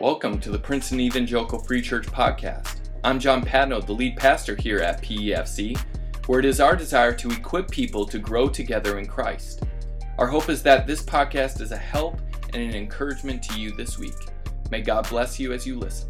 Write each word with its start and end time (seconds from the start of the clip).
Welcome 0.00 0.38
to 0.42 0.50
the 0.50 0.58
Princeton 0.60 1.00
Evangelical 1.00 1.58
Free 1.58 1.82
Church 1.82 2.06
podcast. 2.06 2.88
I'm 3.02 3.18
John 3.18 3.44
Patno, 3.44 3.84
the 3.84 3.92
lead 3.92 4.16
pastor 4.16 4.54
here 4.54 4.78
at 4.78 5.02
PEFC, 5.02 5.76
where 6.26 6.38
it 6.38 6.44
is 6.44 6.60
our 6.60 6.76
desire 6.76 7.12
to 7.14 7.30
equip 7.30 7.68
people 7.68 8.06
to 8.06 8.20
grow 8.20 8.48
together 8.48 9.00
in 9.00 9.06
Christ. 9.06 9.64
Our 10.18 10.28
hope 10.28 10.50
is 10.50 10.62
that 10.62 10.86
this 10.86 11.02
podcast 11.02 11.60
is 11.60 11.72
a 11.72 11.76
help 11.76 12.20
and 12.52 12.62
an 12.62 12.76
encouragement 12.76 13.42
to 13.42 13.60
you 13.60 13.72
this 13.72 13.98
week. 13.98 14.14
May 14.70 14.82
God 14.82 15.08
bless 15.08 15.40
you 15.40 15.52
as 15.52 15.66
you 15.66 15.76
listen. 15.76 16.07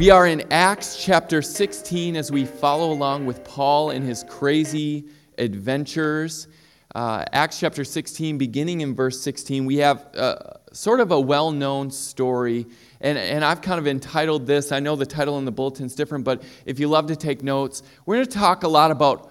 We 0.00 0.08
are 0.08 0.26
in 0.26 0.50
Acts 0.50 0.96
chapter 0.96 1.42
16 1.42 2.16
as 2.16 2.32
we 2.32 2.46
follow 2.46 2.90
along 2.90 3.26
with 3.26 3.44
Paul 3.44 3.90
in 3.90 4.00
his 4.00 4.24
crazy 4.24 5.04
adventures. 5.36 6.48
Uh, 6.94 7.26
Acts 7.34 7.60
chapter 7.60 7.84
16, 7.84 8.38
beginning 8.38 8.80
in 8.80 8.94
verse 8.94 9.20
16, 9.20 9.66
we 9.66 9.76
have 9.76 10.06
uh, 10.16 10.36
sort 10.72 11.00
of 11.00 11.12
a 11.12 11.20
well 11.20 11.50
known 11.50 11.90
story. 11.90 12.66
And, 13.02 13.18
and 13.18 13.44
I've 13.44 13.60
kind 13.60 13.78
of 13.78 13.86
entitled 13.86 14.46
this, 14.46 14.72
I 14.72 14.80
know 14.80 14.96
the 14.96 15.04
title 15.04 15.36
in 15.36 15.44
the 15.44 15.52
bulletin's 15.52 15.94
different, 15.94 16.24
but 16.24 16.44
if 16.64 16.80
you 16.80 16.88
love 16.88 17.08
to 17.08 17.14
take 17.14 17.42
notes, 17.42 17.82
we're 18.06 18.14
going 18.14 18.26
to 18.26 18.38
talk 18.38 18.62
a 18.62 18.68
lot 18.68 18.90
about 18.90 19.30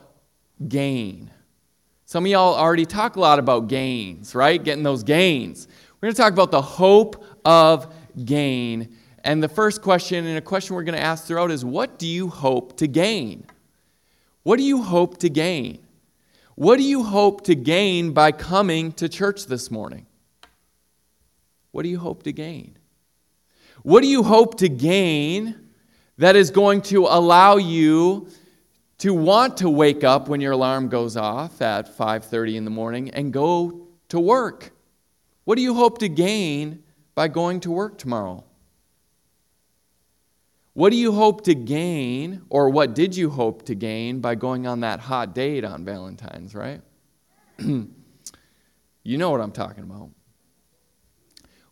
gain. 0.68 1.32
Some 2.06 2.26
of 2.26 2.32
y'all 2.32 2.54
already 2.54 2.86
talk 2.86 3.16
a 3.16 3.20
lot 3.20 3.40
about 3.40 3.70
gains, 3.70 4.36
right? 4.36 4.64
Getting 4.64 4.84
those 4.84 5.02
gains. 5.02 5.68
We're 6.00 6.10
going 6.10 6.14
to 6.14 6.22
talk 6.22 6.34
about 6.34 6.52
the 6.52 6.62
hope 6.62 7.26
of 7.44 7.92
gain. 8.24 8.96
And 9.30 9.44
the 9.44 9.48
first 9.48 9.84
question, 9.84 10.26
and 10.26 10.40
a 10.40 10.42
question 10.42 10.76
we're 10.76 10.82
going 10.82 10.98
to 10.98 11.06
ask 11.06 11.26
throughout, 11.26 11.52
is 11.52 11.64
what 11.64 12.00
do 12.00 12.08
you 12.08 12.30
hope 12.30 12.78
to 12.78 12.88
gain? 12.88 13.46
What 14.42 14.58
do 14.58 14.64
you 14.64 14.82
hope 14.82 15.20
to 15.20 15.30
gain? 15.30 15.86
What 16.56 16.78
do 16.78 16.84
you 16.84 17.04
hope 17.04 17.44
to 17.44 17.54
gain 17.54 18.12
by 18.12 18.32
coming 18.32 18.92
to 18.94 19.08
church 19.08 19.46
this 19.46 19.70
morning? 19.70 20.08
What 21.70 21.84
do 21.84 21.90
you 21.90 22.00
hope 22.00 22.24
to 22.24 22.34
gain? 22.34 22.76
What 23.84 24.02
do 24.02 24.08
you 24.08 24.24
hope 24.24 24.58
to 24.62 24.68
gain 24.68 25.70
that 26.18 26.36
is 26.36 26.50
going 26.50 26.82
to 26.94 27.06
allow 27.06 27.58
you 27.58 28.30
to 28.98 29.14
want 29.14 29.58
to 29.58 29.70
wake 29.70 30.04
up 30.04 30.28
when 30.28 30.42
your 30.42 30.54
alarm 30.54 30.90
goes 30.90 31.16
off 31.16 31.62
at 31.62 31.96
5:30 31.96 32.56
in 32.56 32.66
the 32.66 32.72
morning 32.72 33.12
and 33.12 33.32
go 33.32 33.86
to 34.08 34.20
work? 34.20 34.72
What 35.44 35.54
do 35.54 35.62
you 35.62 35.76
hope 35.76 36.00
to 36.00 36.10
gain 36.10 36.84
by 37.14 37.28
going 37.28 37.60
to 37.60 37.70
work 37.70 38.00
tomorrow? 38.00 38.44
What 40.80 40.92
do 40.92 40.96
you 40.96 41.12
hope 41.12 41.42
to 41.42 41.54
gain, 41.56 42.44
or 42.50 42.70
what 42.70 42.96
did 42.96 43.14
you 43.14 43.30
hope 43.30 43.64
to 43.64 43.76
gain 43.76 44.22
by 44.22 44.36
going 44.36 44.66
on 44.66 44.80
that 44.80 45.02
hot 45.02 45.36
date 45.36 45.66
on 45.66 45.84
Valentine's, 45.84 46.56
right? 46.56 46.80
you 47.60 47.90
know 49.04 49.30
what 49.30 49.42
I'm 49.42 49.52
talking 49.52 49.84
about. 49.84 50.10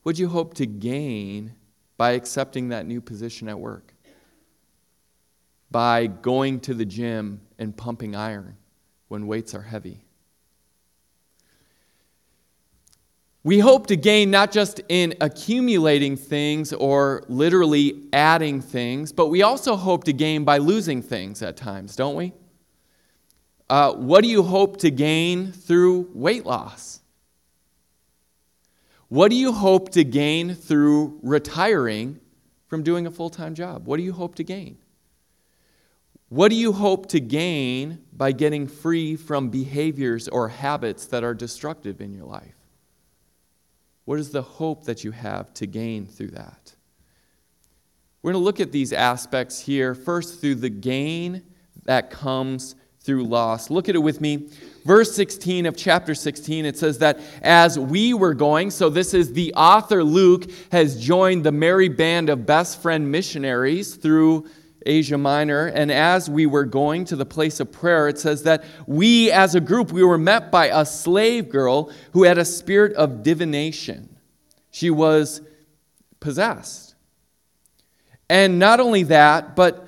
What 0.03 0.17
do 0.17 0.21
you 0.21 0.27
hope 0.27 0.55
to 0.55 0.65
gain 0.65 1.55
by 1.95 2.11
accepting 2.11 2.67
that 2.67 2.85
new 2.85 2.99
position 2.99 3.47
at 3.47 3.57
work? 3.57 3.93
By 5.71 6.07
going 6.07 6.59
to 6.59 6.73
the 6.73 6.83
gym 6.83 7.39
and 7.57 7.77
pumping 7.77 8.13
iron 8.13 8.57
when 9.07 9.25
weights 9.25 9.55
are 9.55 9.61
heavy? 9.61 10.03
We 13.47 13.59
hope 13.59 13.87
to 13.87 13.95
gain 13.95 14.29
not 14.29 14.51
just 14.51 14.81
in 14.89 15.13
accumulating 15.21 16.17
things 16.17 16.73
or 16.73 17.23
literally 17.29 18.03
adding 18.11 18.59
things, 18.59 19.13
but 19.13 19.27
we 19.27 19.41
also 19.41 19.77
hope 19.77 20.03
to 20.03 20.11
gain 20.11 20.43
by 20.43 20.57
losing 20.57 21.01
things 21.01 21.41
at 21.41 21.55
times, 21.55 21.95
don't 21.95 22.17
we? 22.17 22.33
Uh, 23.69 23.93
what 23.93 24.21
do 24.25 24.29
you 24.29 24.43
hope 24.43 24.75
to 24.79 24.91
gain 24.91 25.53
through 25.53 26.09
weight 26.13 26.45
loss? 26.45 26.99
What 29.07 29.29
do 29.29 29.37
you 29.37 29.53
hope 29.53 29.91
to 29.91 30.03
gain 30.03 30.53
through 30.53 31.17
retiring 31.23 32.19
from 32.65 32.83
doing 32.83 33.07
a 33.07 33.11
full 33.11 33.29
time 33.29 33.55
job? 33.55 33.85
What 33.87 33.95
do 33.95 34.03
you 34.03 34.11
hope 34.11 34.35
to 34.35 34.43
gain? 34.43 34.77
What 36.27 36.49
do 36.49 36.55
you 36.57 36.73
hope 36.73 37.07
to 37.11 37.21
gain 37.21 38.03
by 38.11 38.33
getting 38.33 38.67
free 38.67 39.15
from 39.15 39.47
behaviors 39.47 40.27
or 40.27 40.49
habits 40.49 41.05
that 41.05 41.23
are 41.23 41.33
destructive 41.33 42.01
in 42.01 42.13
your 42.13 42.25
life? 42.25 42.56
What 44.07 44.21
is 44.21 44.29
the 44.29 44.41
hope 44.41 44.85
that 44.85 45.03
you 45.03 45.11
have 45.11 45.53
to 45.55 45.67
gain 45.67 46.05
through 46.05 46.29
that? 46.29 46.73
We're 48.21 48.31
going 48.31 48.41
to 48.41 48.45
look 48.45 48.61
at 48.61 48.71
these 48.71 48.93
aspects 48.93 49.59
here, 49.59 49.93
first 49.93 50.39
through 50.39 50.55
the 50.55 50.69
gain 50.69 51.43
that 51.83 52.09
comes 52.09 52.75
through 53.01 53.25
loss. 53.25 53.69
Look 53.69 53.89
at 53.89 53.95
it 53.95 53.99
with 53.99 54.21
me. 54.21 54.47
Verse 54.85 55.13
16 55.13 55.65
of 55.65 55.75
chapter 55.75 56.15
16, 56.15 56.65
it 56.65 56.77
says 56.77 56.99
that 56.99 57.19
as 57.41 57.77
we 57.77 58.13
were 58.13 58.33
going, 58.33 58.71
so 58.71 58.89
this 58.89 59.13
is 59.13 59.33
the 59.33 59.53
author 59.55 60.05
Luke 60.05 60.49
has 60.71 60.97
joined 60.97 61.43
the 61.43 61.51
merry 61.51 61.89
band 61.89 62.29
of 62.29 62.45
best 62.45 62.81
friend 62.81 63.11
missionaries 63.11 63.95
through 63.95 64.47
Asia 64.85 65.17
Minor. 65.17 65.67
And 65.67 65.91
as 65.91 66.29
we 66.29 66.45
were 66.45 66.65
going 66.65 67.05
to 67.05 67.15
the 67.15 67.25
place 67.25 67.59
of 67.59 67.71
prayer, 67.71 68.07
it 68.07 68.19
says 68.19 68.43
that 68.43 68.63
we 68.85 69.31
as 69.31 69.55
a 69.55 69.59
group, 69.59 69.91
we 69.91 70.03
were 70.03 70.17
met 70.17 70.51
by 70.51 70.67
a 70.67 70.85
slave 70.85 71.49
girl 71.49 71.91
who 72.13 72.23
had 72.23 72.37
a 72.37 72.45
spirit 72.45 72.93
of 72.93 73.23
divination. 73.23 74.17
She 74.71 74.89
was 74.89 75.41
possessed. 76.19 76.95
And 78.29 78.59
not 78.59 78.79
only 78.79 79.03
that, 79.03 79.55
but 79.55 79.87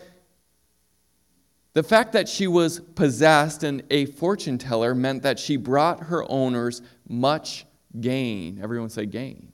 the 1.74 1.84
fact 1.84 2.14
that 2.14 2.28
she 2.28 2.48
was 2.48 2.80
possessed 2.80 3.64
and 3.64 3.84
a 3.90 4.06
fortune 4.06 4.58
teller 4.58 4.96
meant 4.96 5.24
that 5.24 5.40
she 5.40 5.58
brought 5.58 6.06
her 6.06 6.30
owners 6.30 6.82
much 7.08 7.66
gain. 8.00 8.60
Everyone 8.62 8.90
say 8.90 9.06
gain. 9.06 9.52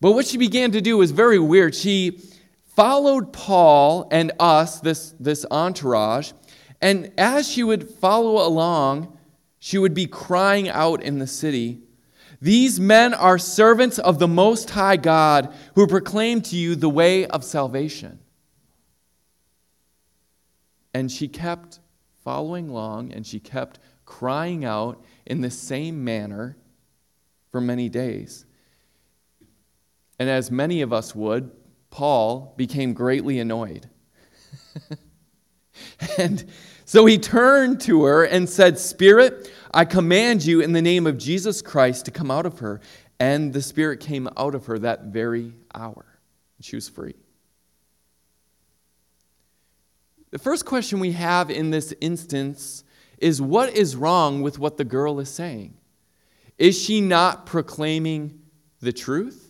But 0.00 0.12
what 0.12 0.26
she 0.26 0.36
began 0.36 0.72
to 0.72 0.80
do 0.80 0.98
was 0.98 1.10
very 1.10 1.38
weird. 1.38 1.74
She 1.74 2.20
followed 2.74 3.32
Paul 3.32 4.08
and 4.10 4.32
us, 4.38 4.80
this, 4.80 5.14
this 5.18 5.46
entourage, 5.50 6.32
and 6.80 7.12
as 7.16 7.48
she 7.48 7.62
would 7.62 7.88
follow 7.88 8.46
along, 8.46 9.16
she 9.58 9.78
would 9.78 9.94
be 9.94 10.06
crying 10.06 10.68
out 10.68 11.02
in 11.02 11.18
the 11.18 11.26
city, 11.26 11.80
These 12.40 12.78
men 12.78 13.14
are 13.14 13.38
servants 13.38 13.98
of 13.98 14.18
the 14.18 14.28
Most 14.28 14.68
High 14.70 14.98
God 14.98 15.54
who 15.74 15.86
proclaim 15.86 16.42
to 16.42 16.56
you 16.56 16.74
the 16.74 16.90
way 16.90 17.26
of 17.26 17.42
salvation. 17.42 18.18
And 20.92 21.10
she 21.10 21.26
kept 21.26 21.80
following 22.22 22.68
along 22.68 23.12
and 23.12 23.26
she 23.26 23.40
kept 23.40 23.78
crying 24.04 24.64
out 24.64 25.02
in 25.24 25.40
the 25.40 25.50
same 25.50 26.04
manner 26.04 26.56
for 27.50 27.60
many 27.60 27.88
days. 27.88 28.44
And 30.18 30.28
as 30.28 30.50
many 30.50 30.82
of 30.82 30.92
us 30.92 31.14
would, 31.14 31.50
Paul 31.94 32.52
became 32.56 32.92
greatly 32.92 33.38
annoyed. 33.38 33.88
and 36.18 36.44
so 36.84 37.06
he 37.06 37.18
turned 37.18 37.80
to 37.82 38.02
her 38.02 38.24
and 38.24 38.48
said, 38.48 38.80
Spirit, 38.80 39.48
I 39.72 39.84
command 39.84 40.44
you 40.44 40.60
in 40.60 40.72
the 40.72 40.82
name 40.82 41.06
of 41.06 41.18
Jesus 41.18 41.62
Christ 41.62 42.06
to 42.06 42.10
come 42.10 42.32
out 42.32 42.46
of 42.46 42.58
her. 42.58 42.80
And 43.20 43.52
the 43.52 43.62
Spirit 43.62 44.00
came 44.00 44.28
out 44.36 44.56
of 44.56 44.66
her 44.66 44.76
that 44.80 45.04
very 45.04 45.52
hour. 45.72 46.04
She 46.60 46.74
was 46.74 46.88
free. 46.88 47.14
The 50.32 50.40
first 50.40 50.66
question 50.66 50.98
we 50.98 51.12
have 51.12 51.48
in 51.48 51.70
this 51.70 51.94
instance 52.00 52.82
is 53.18 53.40
what 53.40 53.72
is 53.72 53.94
wrong 53.94 54.42
with 54.42 54.58
what 54.58 54.78
the 54.78 54.84
girl 54.84 55.20
is 55.20 55.28
saying? 55.28 55.76
Is 56.58 56.76
she 56.76 57.00
not 57.00 57.46
proclaiming 57.46 58.40
the 58.80 58.92
truth? 58.92 59.43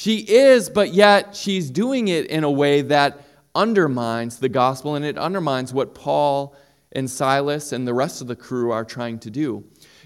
She 0.00 0.20
is, 0.20 0.70
but 0.70 0.94
yet 0.94 1.36
she's 1.36 1.70
doing 1.70 2.08
it 2.08 2.24
in 2.28 2.42
a 2.42 2.50
way 2.50 2.80
that 2.80 3.22
undermines 3.54 4.38
the 4.38 4.48
gospel 4.48 4.94
and 4.94 5.04
it 5.04 5.18
undermines 5.18 5.74
what 5.74 5.94
Paul 5.94 6.56
and 6.92 7.10
Silas 7.10 7.72
and 7.72 7.86
the 7.86 7.92
rest 7.92 8.22
of 8.22 8.26
the 8.26 8.34
crew 8.34 8.70
are 8.70 8.82
trying 8.82 9.18
to 9.18 9.30
do. 9.30 9.62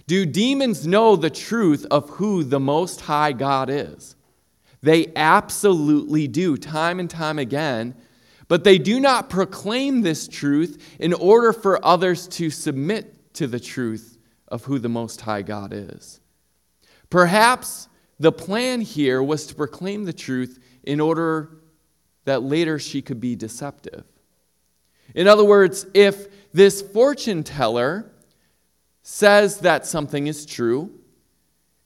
Do 0.09 0.27
demons 0.27 0.85
know 0.85 1.15
the 1.15 1.31
truth 1.31 1.87
of 1.93 2.11
who 2.11 2.43
the 2.43 2.59
Most 2.59 3.03
High 3.03 3.35
God 3.35 3.71
is? 3.71 4.17
They 4.83 5.13
absolutely 5.15 6.27
do, 6.27 6.57
time 6.57 6.99
and 6.99 7.09
time 7.09 7.39
again. 7.39 7.95
But 8.49 8.65
they 8.65 8.79
do 8.79 8.99
not 8.99 9.31
proclaim 9.31 10.01
this 10.01 10.27
truth 10.27 10.97
in 10.99 11.13
order 11.13 11.53
for 11.53 11.79
others 11.87 12.27
to 12.31 12.51
submit 12.51 13.33
to 13.35 13.47
the 13.47 13.61
truth 13.61 14.19
of 14.49 14.65
who 14.65 14.81
the 14.81 14.89
Most 14.89 15.21
High 15.21 15.43
God 15.43 15.73
is. 15.73 16.19
Perhaps 17.11 17.89
the 18.19 18.33
plan 18.33 18.81
here 18.81 19.23
was 19.23 19.47
to 19.47 19.55
proclaim 19.55 20.05
the 20.05 20.13
truth 20.13 20.59
in 20.83 21.01
order 21.01 21.59
that 22.25 22.43
later 22.43 22.79
she 22.79 23.03
could 23.03 23.21
be 23.21 23.37
deceptive. 23.37 24.05
In 25.15 25.29
other 25.29 25.45
words, 25.45 25.87
if 25.95 26.53
this 26.53 26.81
fortune 26.81 27.43
teller 27.43 28.11
says 29.03 29.61
that 29.61 29.87
something 29.87 30.27
is 30.27 30.47
true, 30.47 30.91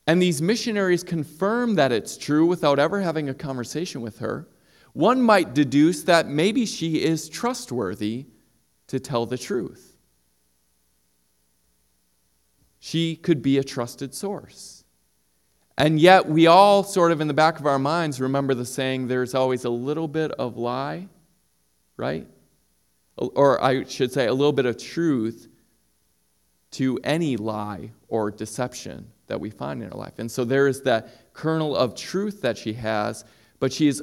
and 0.06 0.22
these 0.22 0.40
missionaries 0.40 1.02
confirm 1.02 1.75
that 1.75 1.92
it's 1.92 2.16
true 2.16 2.46
without 2.46 2.78
ever 2.78 3.00
having 3.00 3.28
a 3.28 3.34
conversation 3.34 4.00
with 4.00 4.20
her, 4.20 4.48
one 4.94 5.20
might 5.20 5.54
deduce 5.54 6.02
that 6.04 6.28
maybe 6.28 6.64
she 6.64 7.02
is 7.02 7.28
trustworthy 7.28 8.26
to 8.86 8.98
tell 8.98 9.26
the 9.26 9.36
truth. 9.36 9.96
She 12.78 13.16
could 13.16 13.42
be 13.42 13.58
a 13.58 13.64
trusted 13.64 14.14
source. 14.14 14.77
And 15.78 16.00
yet, 16.00 16.28
we 16.28 16.48
all 16.48 16.82
sort 16.82 17.12
of 17.12 17.20
in 17.20 17.28
the 17.28 17.34
back 17.34 17.60
of 17.60 17.66
our 17.66 17.78
minds 17.78 18.20
remember 18.20 18.52
the 18.52 18.66
saying, 18.66 19.06
there's 19.06 19.32
always 19.32 19.64
a 19.64 19.70
little 19.70 20.08
bit 20.08 20.32
of 20.32 20.56
lie, 20.56 21.06
right? 21.96 22.26
Or 23.16 23.62
I 23.62 23.84
should 23.84 24.10
say, 24.10 24.26
a 24.26 24.34
little 24.34 24.52
bit 24.52 24.66
of 24.66 24.76
truth 24.76 25.46
to 26.72 26.98
any 27.04 27.36
lie 27.36 27.92
or 28.08 28.32
deception 28.32 29.06
that 29.28 29.40
we 29.40 29.50
find 29.50 29.80
in 29.80 29.92
our 29.92 29.96
life. 29.96 30.19
And 30.19 30.28
so 30.28 30.44
there 30.44 30.66
is 30.66 30.82
that 30.82 31.32
kernel 31.32 31.76
of 31.76 31.94
truth 31.94 32.42
that 32.42 32.58
she 32.58 32.72
has, 32.72 33.25
but 33.60 33.72
she 33.72 33.86
is 33.86 34.02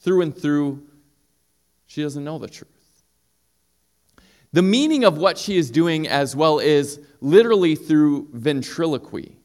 through 0.00 0.22
and 0.22 0.36
through, 0.36 0.84
she 1.86 2.02
doesn't 2.02 2.24
know 2.24 2.38
the 2.38 2.48
truth. 2.48 3.04
The 4.52 4.62
meaning 4.62 5.04
of 5.04 5.16
what 5.16 5.38
she 5.38 5.58
is 5.58 5.70
doing 5.70 6.08
as 6.08 6.34
well 6.34 6.58
is 6.58 6.98
literally 7.20 7.76
through 7.76 8.30
ventriloquy. 8.32 9.37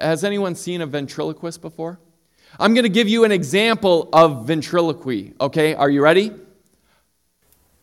Has 0.00 0.24
anyone 0.24 0.54
seen 0.54 0.80
a 0.80 0.86
ventriloquist 0.86 1.60
before? 1.60 2.00
I'm 2.58 2.72
going 2.72 2.84
to 2.84 2.88
give 2.88 3.06
you 3.06 3.24
an 3.24 3.32
example 3.32 4.08
of 4.12 4.46
ventriloquy, 4.46 5.34
okay? 5.40 5.74
Are 5.74 5.90
you 5.90 6.02
ready? 6.02 6.32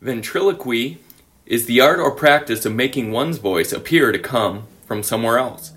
Ventriloquy 0.01 0.97
is 1.45 1.67
the 1.67 1.79
art 1.79 1.99
or 1.99 2.09
practice 2.11 2.65
of 2.65 2.73
making 2.73 3.11
one's 3.11 3.37
voice 3.37 3.71
appear 3.71 4.11
to 4.11 4.17
come 4.17 4.63
from 4.85 5.03
somewhere 5.03 5.37
else, 5.37 5.73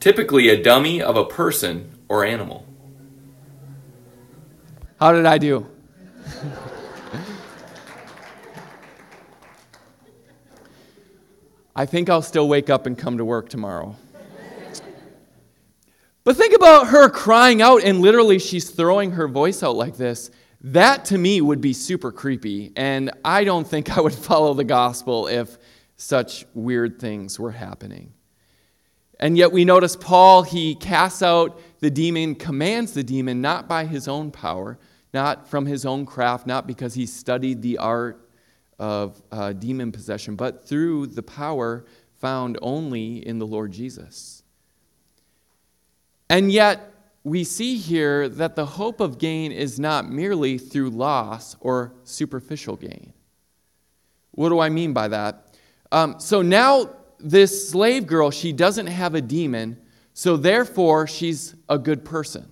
typically 0.00 0.48
a 0.48 0.60
dummy 0.60 1.00
of 1.00 1.16
a 1.16 1.24
person 1.24 1.96
or 2.08 2.24
animal. 2.24 2.66
How 4.98 5.12
did 5.12 5.26
I 5.26 5.38
do? 5.38 5.64
I 11.76 11.86
think 11.86 12.10
I'll 12.10 12.22
still 12.22 12.48
wake 12.48 12.68
up 12.68 12.86
and 12.86 12.98
come 12.98 13.18
to 13.18 13.24
work 13.24 13.48
tomorrow. 13.48 13.94
But 16.28 16.36
think 16.36 16.54
about 16.54 16.88
her 16.88 17.08
crying 17.08 17.62
out 17.62 17.82
and 17.84 18.02
literally 18.02 18.38
she's 18.38 18.68
throwing 18.68 19.12
her 19.12 19.26
voice 19.28 19.62
out 19.62 19.76
like 19.76 19.96
this. 19.96 20.30
That 20.60 21.06
to 21.06 21.16
me 21.16 21.40
would 21.40 21.62
be 21.62 21.72
super 21.72 22.12
creepy, 22.12 22.70
and 22.76 23.10
I 23.24 23.44
don't 23.44 23.66
think 23.66 23.96
I 23.96 24.02
would 24.02 24.12
follow 24.28 24.52
the 24.52 24.62
gospel 24.62 25.26
if 25.26 25.56
such 25.96 26.44
weird 26.52 27.00
things 27.00 27.40
were 27.40 27.52
happening. 27.52 28.12
And 29.18 29.38
yet 29.38 29.52
we 29.52 29.64
notice 29.64 29.96
Paul, 29.96 30.42
he 30.42 30.74
casts 30.74 31.22
out 31.22 31.62
the 31.80 31.90
demon, 31.90 32.34
commands 32.34 32.92
the 32.92 33.02
demon, 33.02 33.40
not 33.40 33.66
by 33.66 33.86
his 33.86 34.06
own 34.06 34.30
power, 34.30 34.78
not 35.14 35.48
from 35.48 35.64
his 35.64 35.86
own 35.86 36.04
craft, 36.04 36.46
not 36.46 36.66
because 36.66 36.92
he 36.92 37.06
studied 37.06 37.62
the 37.62 37.78
art 37.78 38.28
of 38.78 39.22
uh, 39.32 39.54
demon 39.54 39.92
possession, 39.92 40.36
but 40.36 40.68
through 40.68 41.06
the 41.06 41.22
power 41.22 41.86
found 42.18 42.58
only 42.60 43.26
in 43.26 43.38
the 43.38 43.46
Lord 43.46 43.72
Jesus. 43.72 44.37
And 46.30 46.52
yet, 46.52 46.92
we 47.24 47.44
see 47.44 47.76
here 47.76 48.28
that 48.28 48.56
the 48.56 48.64
hope 48.64 49.00
of 49.00 49.18
gain 49.18 49.52
is 49.52 49.78
not 49.78 50.10
merely 50.10 50.58
through 50.58 50.90
loss 50.90 51.56
or 51.60 51.92
superficial 52.04 52.76
gain. 52.76 53.12
What 54.32 54.50
do 54.50 54.60
I 54.60 54.68
mean 54.68 54.92
by 54.92 55.08
that? 55.08 55.56
Um, 55.90 56.20
so 56.20 56.42
now, 56.42 56.90
this 57.18 57.70
slave 57.70 58.06
girl, 58.06 58.30
she 58.30 58.52
doesn't 58.52 58.86
have 58.86 59.14
a 59.14 59.20
demon, 59.20 59.78
so 60.14 60.36
therefore 60.36 61.06
she's 61.06 61.54
a 61.68 61.78
good 61.78 62.04
person. 62.04 62.50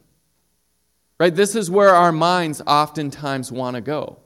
Right? 1.19 1.35
This 1.35 1.55
is 1.55 1.71
where 1.71 1.95
our 1.95 2.13
minds 2.13 2.61
oftentimes 2.67 3.51
want 3.51 3.77
to 3.77 3.81
go. 3.81 4.19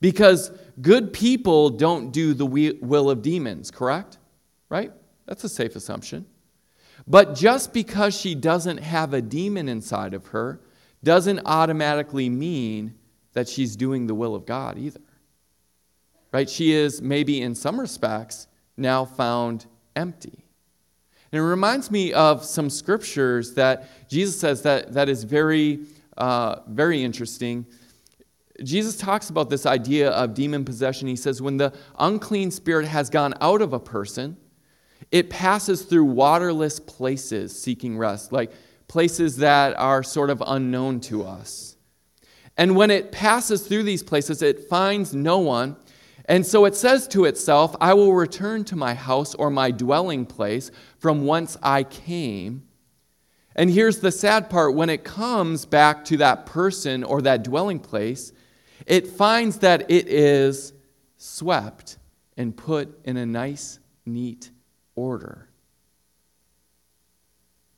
Because 0.00 0.50
good 0.80 1.12
people 1.12 1.70
don't 1.70 2.12
do 2.12 2.34
the 2.34 2.46
will 2.46 3.10
of 3.10 3.22
demons, 3.22 3.70
correct? 3.70 4.18
Right? 4.68 4.92
That's 5.24 5.42
a 5.44 5.48
safe 5.48 5.74
assumption. 5.74 6.26
But 7.06 7.34
just 7.34 7.72
because 7.72 8.18
she 8.18 8.34
doesn't 8.34 8.78
have 8.78 9.14
a 9.14 9.22
demon 9.22 9.68
inside 9.68 10.14
of 10.14 10.26
her 10.28 10.60
doesn't 11.04 11.40
automatically 11.44 12.28
mean 12.28 12.94
that 13.32 13.48
she's 13.48 13.76
doing 13.76 14.06
the 14.06 14.14
will 14.14 14.34
of 14.34 14.46
God 14.46 14.78
either. 14.78 15.00
Right? 16.32 16.50
She 16.50 16.72
is 16.72 17.00
maybe 17.00 17.40
in 17.40 17.54
some 17.54 17.78
respects 17.78 18.48
now 18.76 19.04
found 19.04 19.66
empty. 19.94 20.44
And 21.32 21.40
it 21.40 21.44
reminds 21.44 21.90
me 21.90 22.12
of 22.12 22.44
some 22.44 22.70
scriptures 22.70 23.54
that 23.54 24.08
Jesus 24.08 24.38
says 24.38 24.62
that, 24.62 24.92
that 24.94 25.08
is 25.08 25.24
very 25.24 25.80
uh, 26.16 26.60
very 26.68 27.02
interesting. 27.02 27.66
Jesus 28.62 28.96
talks 28.96 29.28
about 29.28 29.50
this 29.50 29.66
idea 29.66 30.10
of 30.10 30.34
demon 30.34 30.64
possession. 30.64 31.08
He 31.08 31.16
says, 31.16 31.42
when 31.42 31.58
the 31.58 31.74
unclean 31.98 32.50
spirit 32.50 32.86
has 32.86 33.10
gone 33.10 33.34
out 33.40 33.60
of 33.60 33.74
a 33.74 33.80
person, 33.80 34.36
it 35.10 35.30
passes 35.30 35.82
through 35.82 36.04
waterless 36.04 36.80
places 36.80 37.58
seeking 37.58 37.96
rest, 37.96 38.32
like 38.32 38.52
places 38.88 39.36
that 39.38 39.76
are 39.78 40.02
sort 40.02 40.30
of 40.30 40.42
unknown 40.46 41.00
to 41.00 41.24
us. 41.24 41.76
And 42.56 42.74
when 42.74 42.90
it 42.90 43.12
passes 43.12 43.66
through 43.66 43.82
these 43.82 44.02
places, 44.02 44.42
it 44.42 44.68
finds 44.68 45.14
no 45.14 45.38
one. 45.38 45.76
And 46.24 46.44
so 46.44 46.64
it 46.64 46.74
says 46.74 47.06
to 47.08 47.24
itself, 47.26 47.76
I 47.80 47.94
will 47.94 48.14
return 48.14 48.64
to 48.64 48.76
my 48.76 48.94
house 48.94 49.34
or 49.34 49.50
my 49.50 49.70
dwelling 49.70 50.26
place 50.26 50.70
from 50.98 51.26
whence 51.26 51.56
I 51.62 51.84
came. 51.84 52.64
And 53.54 53.70
here's 53.70 54.00
the 54.00 54.12
sad 54.12 54.50
part 54.50 54.74
when 54.74 54.90
it 54.90 55.04
comes 55.04 55.64
back 55.66 56.04
to 56.06 56.16
that 56.18 56.46
person 56.46 57.04
or 57.04 57.22
that 57.22 57.44
dwelling 57.44 57.78
place, 57.78 58.32
it 58.86 59.06
finds 59.06 59.58
that 59.58 59.90
it 59.90 60.08
is 60.08 60.72
swept 61.16 61.98
and 62.36 62.56
put 62.56 63.00
in 63.04 63.16
a 63.16 63.24
nice, 63.24 63.78
neat 64.04 64.50
order. 64.96 65.48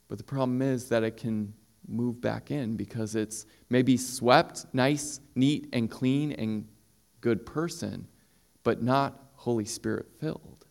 But 0.09 0.17
the 0.17 0.25
problem 0.25 0.62
is 0.62 0.88
that 0.88 1.05
it 1.05 1.19
can 1.19 1.53
move 1.87 2.20
back 2.20 2.50
in 2.50 2.76
because 2.76 3.15
it's 3.15 3.47
maybe 3.69 3.97
swept, 3.97 4.67
nice, 4.73 5.20
neat, 5.35 5.69
and 5.73 5.91
clean 5.91 6.32
and 6.32 6.67
good 7.20 7.44
person, 7.44 8.09
but 8.62 8.82
not 8.82 9.20
Holy 9.35 9.65
Spirit 9.65 10.06
filled. 10.19 10.67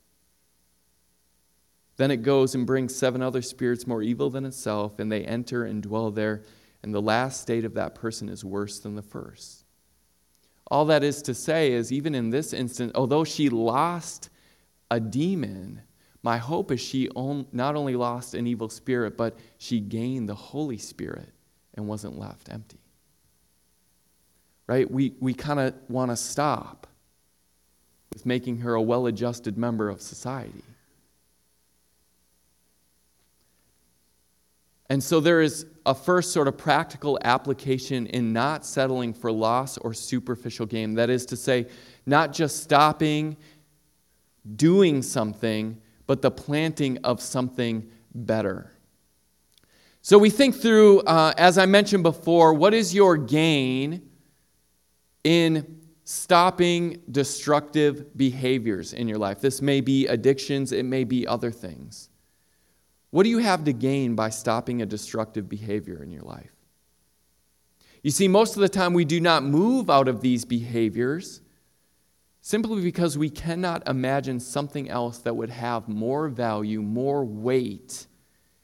Then 1.98 2.12
it 2.12 2.18
goes 2.18 2.54
and 2.54 2.66
brings 2.66 2.96
seven 2.96 3.22
other 3.22 3.42
spirits 3.42 3.88
more 3.88 4.04
evil 4.04 4.30
than 4.30 4.46
itself, 4.46 5.00
and 5.00 5.12
they 5.12 5.24
enter 5.26 5.66
and 5.66 5.82
dwell 5.82 6.12
there. 6.12 6.44
And 6.84 6.94
the 6.94 7.02
last 7.02 7.42
state 7.42 7.66
of 7.66 7.74
that 7.74 7.96
person 7.96 8.30
is 8.30 8.46
worse 8.46 8.80
than 8.80 8.96
the 8.96 9.02
first. 9.02 9.66
All 10.70 10.86
that 10.86 11.04
is 11.04 11.24
to 11.24 11.34
say 11.34 11.72
is, 11.72 11.92
even 11.92 12.14
in 12.14 12.30
this 12.30 12.54
instance, 12.54 12.92
although 12.94 13.24
she 13.24 13.50
lost 13.50 14.30
a 14.92 15.00
demon, 15.00 15.82
my 16.24 16.38
hope 16.38 16.72
is 16.72 16.82
she 16.82 17.10
not 17.16 17.76
only 17.76 17.96
lost 17.96 18.34
an 18.34 18.48
evil 18.48 18.70
spirit, 18.70 19.18
but 19.18 19.38
she 19.58 19.80
gained 19.80 20.28
the 20.28 20.36
Holy 20.36 20.78
Spirit 20.78 21.30
and 21.76 21.88
wasn't 21.88 22.18
left 22.18 22.50
empty. 22.52 22.80
Right? 24.66 24.90
We, 24.90 25.14
we 25.20 25.34
kind 25.34 25.60
of 25.60 25.74
want 25.88 26.12
to 26.12 26.18
stop 26.18 26.88
with 28.12 28.26
making 28.26 28.60
her 28.60 28.74
a 28.74 28.82
well 28.82 29.08
adjusted 29.08 29.58
member 29.58 29.90
of 29.90 30.02
society. 30.02 30.64
And 34.90 35.04
so 35.04 35.20
there 35.20 35.42
is 35.42 35.66
a 35.86 35.94
first 35.94 36.32
sort 36.32 36.48
of 36.48 36.58
practical 36.58 37.20
application 37.24 38.08
in 38.08 38.32
not 38.32 38.66
settling 38.66 39.14
for 39.14 39.32
loss 39.32 39.78
or 39.78 39.94
superficial 39.94 40.66
gain. 40.66 40.96
That 40.96 41.10
is 41.10 41.26
to 41.28 41.36
say, 41.36 41.68
not 42.06 42.32
just 42.32 42.64
stopping 42.64 43.36
doing 44.56 45.02
something, 45.02 45.82
but 46.08 46.22
the 46.22 46.32
planting 46.32 46.98
of 47.04 47.22
something 47.22 47.90
better. 48.16 48.72
So 50.02 50.18
we 50.18 50.30
think 50.30 50.56
through, 50.56 51.02
uh, 51.02 51.34
as 51.38 51.58
I 51.58 51.66
mentioned 51.66 52.04
before, 52.04 52.54
what 52.54 52.74
is 52.74 52.96
your 52.96 53.18
gain 53.18 54.10
in 55.26 55.82
stopping 56.06 57.02
destructive 57.12 58.18
behaviors 58.18 58.94
in 58.94 59.10
your 59.10 59.18
life? 59.18 59.42
This 59.42 59.62
may 59.62 59.82
be 59.82 60.08
addictions, 60.08 60.72
it 60.72 60.86
may 60.86 61.04
be 61.04 61.28
other 61.28 61.52
things. 61.52 62.10
What 63.12 63.24
do 63.24 63.30
you 63.30 63.40
have 63.40 63.66
to 63.66 63.74
gain 63.74 64.16
by 64.16 64.30
stopping 64.30 64.82
a 64.82 64.86
destructive 64.86 65.50
behavior 65.50 66.02
in 66.02 66.12
your 66.12 66.24
life? 66.24 66.52
You 68.02 68.12
see, 68.12 68.30
most 68.30 68.56
of 68.56 68.62
the 68.62 68.70
time 68.70 68.94
we 68.94 69.04
do 69.04 69.20
not 69.20 69.44
move 69.44 69.90
out 69.90 70.08
of 70.08 70.22
these 70.22 70.46
behaviors 70.46 71.42
simply 72.48 72.82
because 72.82 73.18
we 73.18 73.30
cannot 73.30 73.86
imagine 73.90 74.40
something 74.40 74.90
else 74.90 75.18
that 75.18 75.36
would 75.36 75.50
have 75.50 75.90
more 75.90 76.30
value, 76.30 76.82
more 76.82 77.26
weight, 77.26 78.08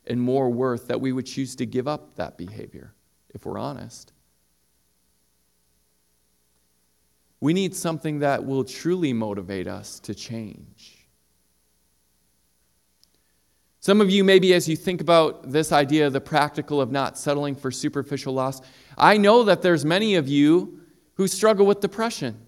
and 0.08 0.22
more 0.22 0.50
worth 0.50 0.88
that 0.88 1.02
we 1.02 1.12
would 1.12 1.26
choose 1.26 1.54
to 1.54 1.66
give 1.66 1.86
up 1.86 2.16
that 2.16 2.38
behavior, 2.38 2.94
if 3.34 3.46
we're 3.46 3.58
honest. 3.58 4.14
We 7.42 7.52
need 7.52 7.76
something 7.76 8.20
that 8.20 8.46
will 8.46 8.64
truly 8.64 9.12
motivate 9.12 9.68
us 9.68 10.00
to 10.00 10.16
change. 10.16 11.06
Some 13.82 14.00
of 14.00 14.10
you, 14.10 14.24
maybe 14.24 14.54
as 14.54 14.70
you 14.70 14.78
think 14.78 15.02
about 15.02 15.52
this 15.52 15.74
idea, 15.74 16.08
of 16.08 16.14
the 16.14 16.22
practical 16.22 16.80
of 16.80 16.90
not 16.90 17.18
settling 17.18 17.54
for 17.54 17.70
superficial 17.70 18.34
loss, 18.34 18.62
I 18.98 19.18
know 19.18 19.44
that 19.44 19.62
there's 19.62 19.84
many 19.84 20.16
of 20.16 20.30
you 20.30 20.80
who 21.16 21.28
struggle 21.28 21.66
with 21.66 21.82
depression. 21.82 22.43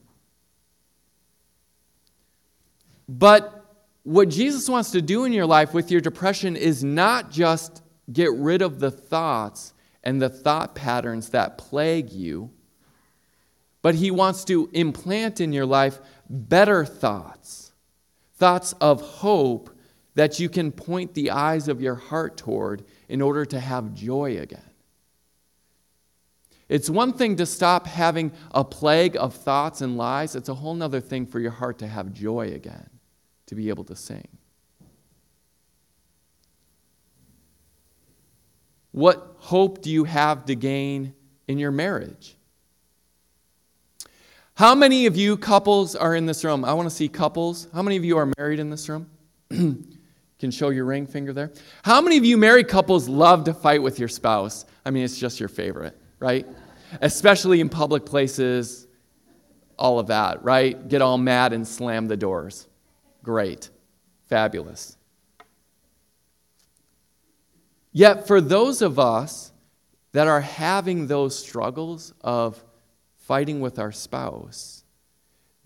But 3.07 3.65
what 4.03 4.29
Jesus 4.29 4.69
wants 4.69 4.91
to 4.91 5.01
do 5.01 5.25
in 5.25 5.33
your 5.33 5.45
life 5.45 5.73
with 5.73 5.91
your 5.91 6.01
depression 6.01 6.55
is 6.55 6.83
not 6.83 7.31
just 7.31 7.81
get 8.11 8.31
rid 8.33 8.61
of 8.61 8.79
the 8.79 8.91
thoughts 8.91 9.73
and 10.03 10.21
the 10.21 10.29
thought 10.29 10.75
patterns 10.75 11.29
that 11.29 11.57
plague 11.57 12.11
you, 12.11 12.51
but 13.81 13.95
He 13.95 14.11
wants 14.11 14.45
to 14.45 14.69
implant 14.73 15.41
in 15.41 15.53
your 15.53 15.65
life 15.65 15.99
better 16.29 16.85
thoughts, 16.85 17.71
thoughts 18.35 18.73
of 18.81 19.01
hope 19.01 19.71
that 20.15 20.39
you 20.39 20.49
can 20.49 20.71
point 20.71 21.13
the 21.13 21.31
eyes 21.31 21.67
of 21.67 21.81
your 21.81 21.95
heart 21.95 22.37
toward 22.37 22.83
in 23.09 23.21
order 23.21 23.45
to 23.45 23.59
have 23.59 23.93
joy 23.93 24.37
again. 24.37 24.61
It's 26.67 26.89
one 26.89 27.13
thing 27.13 27.35
to 27.35 27.45
stop 27.45 27.85
having 27.85 28.31
a 28.51 28.63
plague 28.63 29.15
of 29.17 29.35
thoughts 29.35 29.81
and 29.81 29.97
lies, 29.97 30.35
it's 30.35 30.49
a 30.49 30.55
whole 30.55 30.81
other 30.81 31.01
thing 31.01 31.25
for 31.25 31.39
your 31.39 31.51
heart 31.51 31.79
to 31.79 31.87
have 31.87 32.11
joy 32.11 32.53
again, 32.53 32.89
to 33.47 33.55
be 33.55 33.69
able 33.69 33.83
to 33.85 33.95
sing. 33.95 34.27
What 38.91 39.35
hope 39.39 39.81
do 39.81 39.89
you 39.89 40.05
have 40.05 40.45
to 40.45 40.55
gain 40.55 41.13
in 41.47 41.57
your 41.57 41.71
marriage? 41.71 42.35
How 44.53 44.73
many 44.73 45.05
of 45.05 45.17
you 45.17 45.35
couples 45.35 45.95
are 45.95 46.15
in 46.15 46.25
this 46.25 46.45
room? 46.45 46.63
I 46.63 46.73
want 46.73 46.89
to 46.89 46.95
see 46.95 47.09
couples. 47.09 47.67
How 47.73 47.81
many 47.81 47.97
of 47.97 48.05
you 48.05 48.17
are 48.17 48.31
married 48.37 48.59
in 48.59 48.69
this 48.69 48.87
room? 48.87 49.09
Can 49.49 50.51
show 50.51 50.69
your 50.69 50.85
ring 50.85 51.07
finger 51.07 51.33
there. 51.33 51.51
How 51.83 51.99
many 51.99 52.17
of 52.17 52.23
you 52.23 52.37
married 52.37 52.69
couples 52.69 53.09
love 53.09 53.43
to 53.45 53.53
fight 53.53 53.81
with 53.83 53.99
your 53.99 54.07
spouse? 54.07 54.65
I 54.85 54.91
mean, 54.91 55.03
it's 55.03 55.17
just 55.17 55.39
your 55.39 55.49
favorite 55.49 55.99
right? 56.19 56.47
Especially 57.01 57.61
in 57.61 57.69
public 57.69 58.05
places, 58.05 58.87
all 59.77 59.99
of 59.99 60.07
that, 60.07 60.43
right? 60.43 60.87
Get 60.87 61.01
all 61.01 61.17
mad 61.17 61.53
and 61.53 61.67
slam 61.67 62.07
the 62.07 62.17
doors. 62.17 62.67
Great. 63.25 63.69
Fabulous. 64.27 64.97
Yet, 67.91 68.27
for 68.27 68.39
those 68.39 68.81
of 68.81 68.99
us 68.99 69.51
that 70.11 70.27
are 70.27 70.41
having 70.41 71.07
those 71.07 71.37
struggles 71.37 72.13
of 72.21 72.63
fighting 73.17 73.59
with 73.59 73.79
our 73.79 73.91
spouse, 73.91 74.83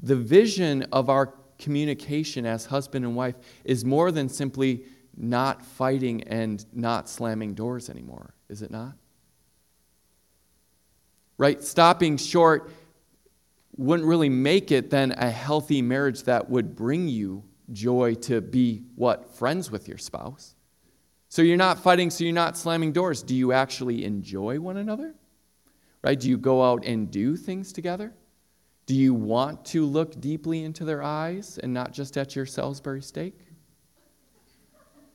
the 0.01 0.15
vision 0.15 0.87
of 0.91 1.09
our 1.09 1.33
communication 1.57 2.45
as 2.45 2.65
husband 2.65 3.03
and 3.03 3.15
wife 3.15 3.35
is 3.65 3.83
more 3.83 4.11
than 4.11 4.29
simply 4.29 4.85
not 5.17 5.65
fighting 5.65 6.23
and 6.23 6.65
not 6.73 7.09
slamming 7.09 7.53
doors 7.53 7.89
anymore, 7.89 8.33
is 8.47 8.61
it 8.61 8.71
not? 8.71 8.95
right? 11.39 11.63
Stopping 11.63 12.17
short 12.17 12.69
wouldn't 13.75 14.07
really 14.07 14.29
make 14.29 14.71
it 14.71 14.91
then 14.91 15.13
a 15.13 15.31
healthy 15.31 15.81
marriage 15.81 16.23
that 16.23 16.49
would 16.49 16.75
bring 16.75 17.07
you 17.07 17.43
joy 17.73 18.15
to 18.15 18.41
be 18.41 18.83
what? 18.95 19.35
Friends 19.35 19.71
with 19.71 19.87
your 19.87 19.97
spouse. 19.97 20.55
So 21.29 21.41
you're 21.41 21.57
not 21.57 21.79
fighting, 21.79 22.09
so 22.09 22.23
you're 22.23 22.33
not 22.33 22.57
slamming 22.57 22.91
doors. 22.91 23.21
Do 23.21 23.35
you 23.35 23.53
actually 23.53 24.03
enjoy 24.03 24.59
one 24.59 24.77
another? 24.77 25.13
Right? 26.01 26.19
Do 26.19 26.29
you 26.29 26.37
go 26.37 26.63
out 26.63 26.85
and 26.85 27.11
do 27.11 27.35
things 27.35 27.71
together? 27.71 28.13
Do 28.85 28.95
you 28.95 29.13
want 29.13 29.65
to 29.65 29.85
look 29.85 30.19
deeply 30.19 30.63
into 30.63 30.83
their 30.83 31.03
eyes 31.03 31.59
and 31.61 31.71
not 31.73 31.91
just 31.91 32.17
at 32.17 32.35
your 32.35 32.47
Salisbury 32.47 33.03
steak? 33.03 33.37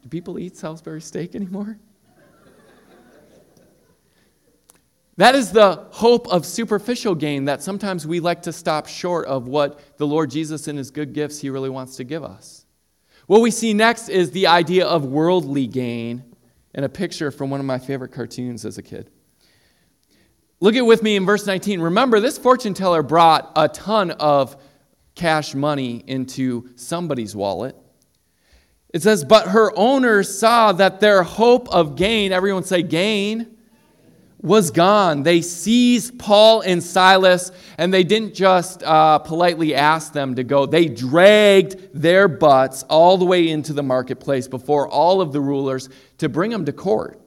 Do 0.02 0.08
people 0.08 0.38
eat 0.38 0.56
Salisbury 0.56 1.00
steak 1.00 1.34
anymore? 1.34 1.78
That 5.16 5.37
is 5.37 5.52
the 5.52 5.87
hope 5.90 6.26
of 6.28 6.44
superficial 6.44 7.14
gain 7.14 7.44
that 7.44 7.62
sometimes 7.62 8.06
we 8.06 8.18
like 8.18 8.42
to 8.42 8.52
stop 8.52 8.88
short 8.88 9.26
of 9.26 9.47
what 9.47 9.97
the 9.97 10.06
Lord 10.06 10.30
Jesus 10.30 10.66
in 10.66 10.76
his 10.76 10.90
good 10.90 11.12
gifts 11.12 11.40
he 11.40 11.50
really 11.50 11.71
wants 11.71 11.97
to 11.97 12.04
give 12.04 12.25
us. 12.25 12.66
What 13.26 13.40
we 13.40 13.50
see 13.50 13.73
next 13.75 14.09
is 14.09 14.33
the 14.33 14.49
idea 14.49 14.87
of 14.87 15.04
worldly 15.04 15.66
gain 15.66 16.25
and 16.75 16.85
a 16.85 16.88
picture 16.88 17.30
from 17.30 17.49
one 17.49 17.61
of 17.61 17.66
my 17.66 17.78
favorite 17.78 18.11
cartoons 18.11 18.64
as 18.64 18.76
a 18.76 18.83
kid. 18.83 19.09
Look 20.61 20.75
at 20.75 20.85
with 20.85 21.02
me 21.02 21.14
in 21.16 21.25
verse 21.25 21.47
19. 21.47 21.80
Remember, 21.80 22.18
this 22.18 22.37
fortune 22.37 22.75
teller 22.75 23.02
brought 23.02 23.52
a 23.54 23.68
ton 23.68 24.11
of 24.12 24.56
cash 25.14 25.54
money 25.54 26.02
into 26.06 26.71
somebody's 26.75 27.37
wallet. 27.37 27.76
It 28.92 29.02
says, 29.02 29.25
But 29.25 29.49
her 29.49 29.73
owners 29.76 30.37
saw 30.37 30.73
that 30.73 31.00
their 31.00 31.23
hope 31.23 31.68
of 31.68 31.97
gain, 31.97 32.33
everyone 32.33 32.64
say 32.64 32.83
gain, 32.83 33.53
was 34.45 34.71
gone. 34.71 35.23
They 35.23 35.41
seized 35.41 36.19
Paul 36.19 36.61
and 36.61 36.83
Silas, 36.83 37.51
and 37.79 37.93
they 37.93 38.05
didn't 38.05 38.35
just 38.35 38.83
uh, 38.83 39.19
politely 39.21 39.75
ask 39.75 40.13
them 40.13 40.35
to 40.35 40.45
go. 40.45 40.67
They 40.67 40.87
dragged 40.87 41.95
their 41.95 42.29
butts 42.29 42.83
all 42.85 43.17
the 43.17 43.25
way 43.25 43.49
into 43.49 43.73
the 43.73 43.83
marketplace 43.83 44.47
before 44.47 44.87
all 44.87 45.23
of 45.23 45.33
the 45.33 45.41
rulers 45.41 45.89
to 46.19 46.29
bring 46.29 46.51
them 46.51 46.67
to 46.67 46.73
court. 46.73 47.19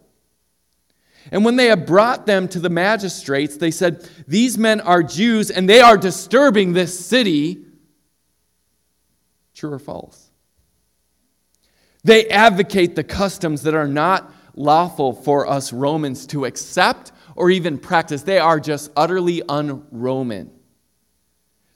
And 1.31 1.43
when 1.43 1.55
they 1.55 1.65
had 1.65 1.87
brought 1.87 2.27
them 2.27 2.47
to 2.49 2.59
the 2.59 2.69
magistrates, 2.69 3.57
they 3.57 3.71
said, 3.71 4.07
These 4.27 4.57
men 4.59 4.79
are 4.79 5.01
Jews, 5.01 5.49
and 5.49 5.67
they 5.67 5.81
are 5.81 5.97
disturbing 5.97 6.73
this 6.73 7.03
city. 7.03 7.65
True 9.55 9.73
or 9.73 9.79
false? 9.79 10.29
They 12.03 12.27
advocate 12.29 12.95
the 12.95 13.03
customs 13.03 13.63
that 13.63 13.73
are 13.73 13.87
not 13.87 14.31
lawful 14.57 15.13
for 15.13 15.47
us 15.47 15.71
Romans 15.71 16.27
to 16.27 16.45
accept 16.45 17.11
or 17.35 17.49
even 17.49 17.77
practice. 17.77 18.23
They 18.23 18.39
are 18.39 18.59
just 18.59 18.91
utterly 18.95 19.43
un 19.47 19.85
Roman. 19.91 20.51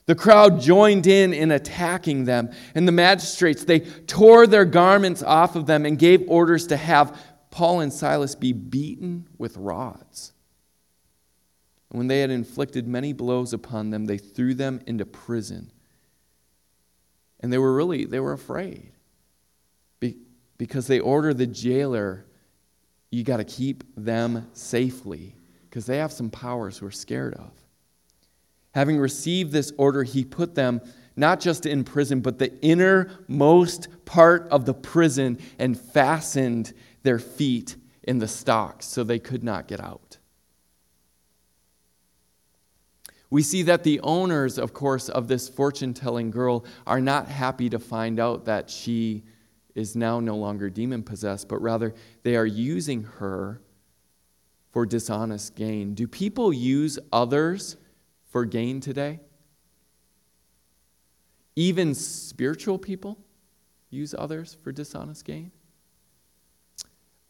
The 0.06 0.14
crowd 0.16 0.60
joined 0.60 1.06
in 1.06 1.32
in 1.32 1.52
attacking 1.52 2.24
them, 2.24 2.50
and 2.74 2.88
the 2.88 2.92
magistrates, 2.92 3.64
they 3.64 3.80
tore 3.80 4.46
their 4.46 4.64
garments 4.64 5.22
off 5.22 5.54
of 5.54 5.66
them 5.66 5.86
and 5.86 5.98
gave 5.98 6.24
orders 6.28 6.66
to 6.68 6.76
have 6.76 7.18
Paul 7.50 7.80
and 7.80 7.92
Silas 7.92 8.34
be 8.34 8.52
beaten 8.52 9.28
with 9.38 9.56
rods. 9.56 10.32
And 11.90 11.98
when 11.98 12.08
they 12.08 12.20
had 12.20 12.30
inflicted 12.30 12.88
many 12.88 13.12
blows 13.12 13.52
upon 13.52 13.90
them, 13.90 14.06
they 14.06 14.18
threw 14.18 14.54
them 14.54 14.80
into 14.86 15.06
prison. 15.06 15.70
And 17.38 17.52
they 17.52 17.58
were 17.58 17.74
really, 17.74 18.04
they 18.04 18.20
were 18.20 18.32
afraid 18.32 18.92
because 20.58 20.86
they 20.86 21.00
ordered 21.00 21.38
the 21.38 21.46
jailer 21.46 22.24
you 23.12 23.22
got 23.22 23.36
to 23.36 23.44
keep 23.44 23.84
them 23.94 24.48
safely 24.54 25.36
because 25.68 25.86
they 25.86 25.98
have 25.98 26.10
some 26.10 26.30
powers 26.30 26.82
we're 26.82 26.90
scared 26.90 27.34
of. 27.34 27.52
Having 28.74 28.98
received 28.98 29.52
this 29.52 29.70
order, 29.76 30.02
he 30.02 30.24
put 30.24 30.54
them 30.54 30.80
not 31.14 31.38
just 31.38 31.66
in 31.66 31.84
prison, 31.84 32.20
but 32.20 32.38
the 32.38 32.58
innermost 32.62 33.88
part 34.06 34.48
of 34.48 34.64
the 34.64 34.72
prison 34.72 35.38
and 35.58 35.78
fastened 35.78 36.72
their 37.02 37.18
feet 37.18 37.76
in 38.02 38.18
the 38.18 38.26
stocks 38.26 38.86
so 38.86 39.04
they 39.04 39.18
could 39.18 39.44
not 39.44 39.68
get 39.68 39.78
out. 39.78 40.16
We 43.28 43.42
see 43.42 43.62
that 43.64 43.82
the 43.82 44.00
owners, 44.00 44.58
of 44.58 44.72
course, 44.72 45.10
of 45.10 45.28
this 45.28 45.50
fortune 45.50 45.92
telling 45.92 46.30
girl 46.30 46.64
are 46.86 47.00
not 47.00 47.28
happy 47.28 47.68
to 47.70 47.78
find 47.78 48.18
out 48.18 48.46
that 48.46 48.70
she 48.70 49.24
is 49.74 49.96
now 49.96 50.20
no 50.20 50.36
longer 50.36 50.68
demon 50.70 51.02
possessed, 51.02 51.48
but 51.48 51.60
rather 51.62 51.94
they 52.22 52.36
are 52.36 52.46
using 52.46 53.02
her 53.04 53.60
for 54.70 54.86
dishonest 54.86 55.54
gain. 55.54 55.94
Do 55.94 56.06
people 56.06 56.52
use 56.52 56.98
others 57.12 57.76
for 58.30 58.44
gain 58.44 58.80
today? 58.80 59.20
Even 61.54 61.94
spiritual 61.94 62.78
people 62.78 63.18
use 63.90 64.14
others 64.16 64.56
for 64.62 64.72
dishonest 64.72 65.24
gain? 65.24 65.52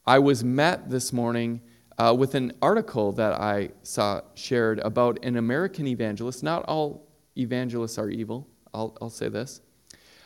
I 0.06 0.18
was 0.18 0.42
met 0.42 0.90
this 0.90 1.12
morning 1.12 1.60
uh, 1.98 2.14
with 2.16 2.34
an 2.34 2.52
article 2.62 3.12
that 3.12 3.34
I 3.34 3.70
saw 3.82 4.22
shared 4.34 4.78
about 4.80 5.24
an 5.24 5.36
American 5.36 5.86
evangelist. 5.86 6.42
Not 6.42 6.64
all 6.64 7.06
evangelists 7.36 7.98
are 7.98 8.08
evil, 8.08 8.46
I'll, 8.72 8.96
I'll 9.00 9.10
say 9.10 9.28
this. 9.28 9.60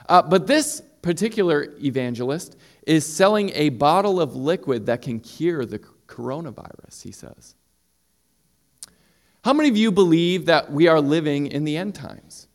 Uh, 0.09 0.23
but 0.23 0.47
this 0.47 0.83
particular 1.07 1.73
evangelist 1.85 2.57
is 2.85 3.07
selling 3.07 3.53
a 3.55 3.69
bottle 3.69 4.21
of 4.21 4.35
liquid 4.35 4.87
that 4.87 5.03
can 5.03 5.21
cure 5.21 5.65
the 5.65 5.79
coronavirus, 6.09 7.01
he 7.01 7.13
says. 7.13 7.55
How 9.45 9.53
many 9.53 9.69
of 9.69 9.77
you 9.77 9.93
believe 9.93 10.47
that 10.47 10.73
we 10.73 10.89
are 10.89 11.01
living 11.01 11.47
in 11.47 11.63
the 11.63 11.77
end 11.77 11.95
times? 11.95 12.49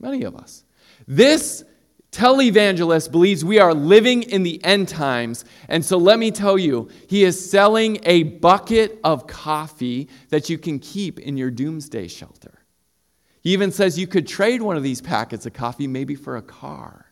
Many 0.00 0.22
of 0.22 0.34
us. 0.34 0.64
This 1.06 1.62
televangelist 2.10 3.12
believes 3.12 3.44
we 3.44 3.58
are 3.58 3.74
living 3.74 4.22
in 4.22 4.42
the 4.42 4.64
end 4.64 4.88
times. 4.88 5.44
And 5.68 5.84
so 5.84 5.98
let 5.98 6.18
me 6.18 6.30
tell 6.30 6.56
you, 6.56 6.88
he 7.06 7.22
is 7.22 7.50
selling 7.50 7.98
a 8.04 8.22
bucket 8.22 8.98
of 9.04 9.26
coffee 9.26 10.08
that 10.30 10.48
you 10.48 10.56
can 10.56 10.78
keep 10.78 11.18
in 11.18 11.36
your 11.36 11.50
doomsday 11.50 12.08
shelter. 12.08 12.62
He 13.42 13.52
even 13.52 13.72
says 13.72 13.98
you 13.98 14.06
could 14.06 14.26
trade 14.26 14.62
one 14.62 14.78
of 14.78 14.82
these 14.82 15.02
packets 15.02 15.44
of 15.44 15.52
coffee 15.52 15.86
maybe 15.86 16.14
for 16.14 16.38
a 16.38 16.42
car 16.42 17.05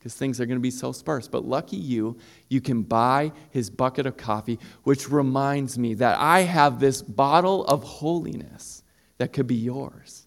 because 0.00 0.14
things 0.14 0.40
are 0.40 0.46
going 0.46 0.56
to 0.56 0.62
be 0.62 0.70
so 0.70 0.92
sparse. 0.92 1.28
But 1.28 1.44
lucky 1.44 1.76
you, 1.76 2.16
you 2.48 2.62
can 2.62 2.82
buy 2.82 3.32
his 3.50 3.68
bucket 3.68 4.06
of 4.06 4.16
coffee, 4.16 4.58
which 4.82 5.10
reminds 5.10 5.78
me 5.78 5.92
that 5.94 6.18
I 6.18 6.40
have 6.40 6.80
this 6.80 7.02
bottle 7.02 7.66
of 7.66 7.82
holiness 7.82 8.82
that 9.18 9.34
could 9.34 9.46
be 9.46 9.56
yours 9.56 10.26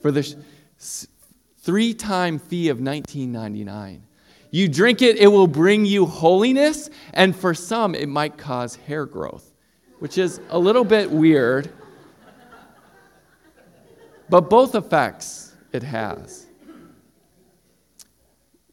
for 0.00 0.12
the 0.12 0.36
three 1.58 1.92
time 1.92 2.38
fee 2.38 2.68
of 2.68 2.78
$19.99. 2.78 4.02
You 4.52 4.68
drink 4.68 5.02
it, 5.02 5.16
it 5.16 5.26
will 5.26 5.48
bring 5.48 5.84
you 5.84 6.06
holiness, 6.06 6.88
and 7.12 7.34
for 7.34 7.52
some, 7.52 7.96
it 7.96 8.08
might 8.08 8.38
cause 8.38 8.76
hair 8.76 9.06
growth, 9.06 9.52
which 9.98 10.18
is 10.18 10.40
a 10.50 10.58
little 10.58 10.84
bit 10.84 11.10
weird. 11.10 11.72
But 14.28 14.48
both 14.48 14.76
effects 14.76 15.56
it 15.72 15.82
has. 15.82 16.46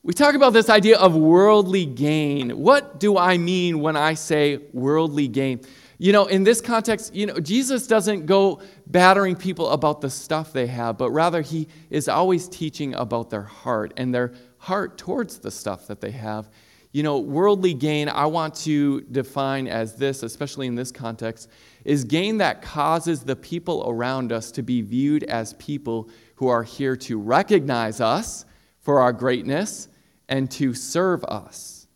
We 0.08 0.14
talk 0.14 0.36
about 0.36 0.54
this 0.54 0.70
idea 0.70 0.98
of 0.98 1.18
worldly 1.18 1.86
gain. 1.86 2.52
What 2.52 2.98
do 2.98 3.18
I 3.18 3.38
mean 3.38 3.82
when 3.82 3.98
I 3.98 4.14
say 4.14 4.62
worldly 4.72 5.28
gain? 5.28 5.60
You 5.98 6.14
know, 6.14 6.28
in 6.28 6.46
this 6.46 6.62
context, 6.62 7.14
you 7.14 7.26
know, 7.26 7.42
Jesus 7.42 7.88
doesn't 7.88 8.26
go 8.26 8.62
battering 8.86 9.36
people 9.36 9.70
about 9.72 10.00
the 10.00 10.10
stuff 10.10 10.54
they 10.54 10.68
have, 10.68 10.98
but 10.98 11.12
rather 11.12 11.42
he 11.42 11.68
is 11.90 12.08
always 12.08 12.48
teaching 12.48 12.96
about 12.96 13.30
their 13.30 13.42
heart 13.42 13.94
and 13.98 14.16
their 14.16 14.32
heart 14.60 14.98
towards 14.98 15.40
the 15.40 15.52
stuff 15.52 15.88
that 15.88 16.00
they 16.00 16.12
have. 16.12 16.50
You 16.94 17.04
know, 17.04 17.20
worldly 17.20 17.74
gain, 17.74 18.08
I 18.08 18.28
want 18.28 18.56
to 18.60 19.02
define 19.02 19.68
as 19.68 19.98
this, 19.98 20.24
especially 20.24 20.68
in 20.68 20.76
this 20.76 20.94
context, 20.94 21.50
is 21.84 22.06
gain 22.06 22.38
that 22.38 22.62
causes 22.62 23.24
the 23.24 23.36
people 23.36 23.84
around 23.86 24.32
us 24.32 24.54
to 24.54 24.64
be 24.64 24.82
viewed 24.82 25.26
as 25.26 25.54
people 25.56 26.10
who 26.36 26.48
are 26.48 26.64
here 26.64 26.96
to 26.96 27.20
recognize 27.20 28.00
us 28.00 28.46
for 28.80 29.02
our 29.02 29.12
greatness 29.12 29.90
and 30.30 30.50
to 30.52 30.74
serve 30.74 31.24
us. 31.24 31.88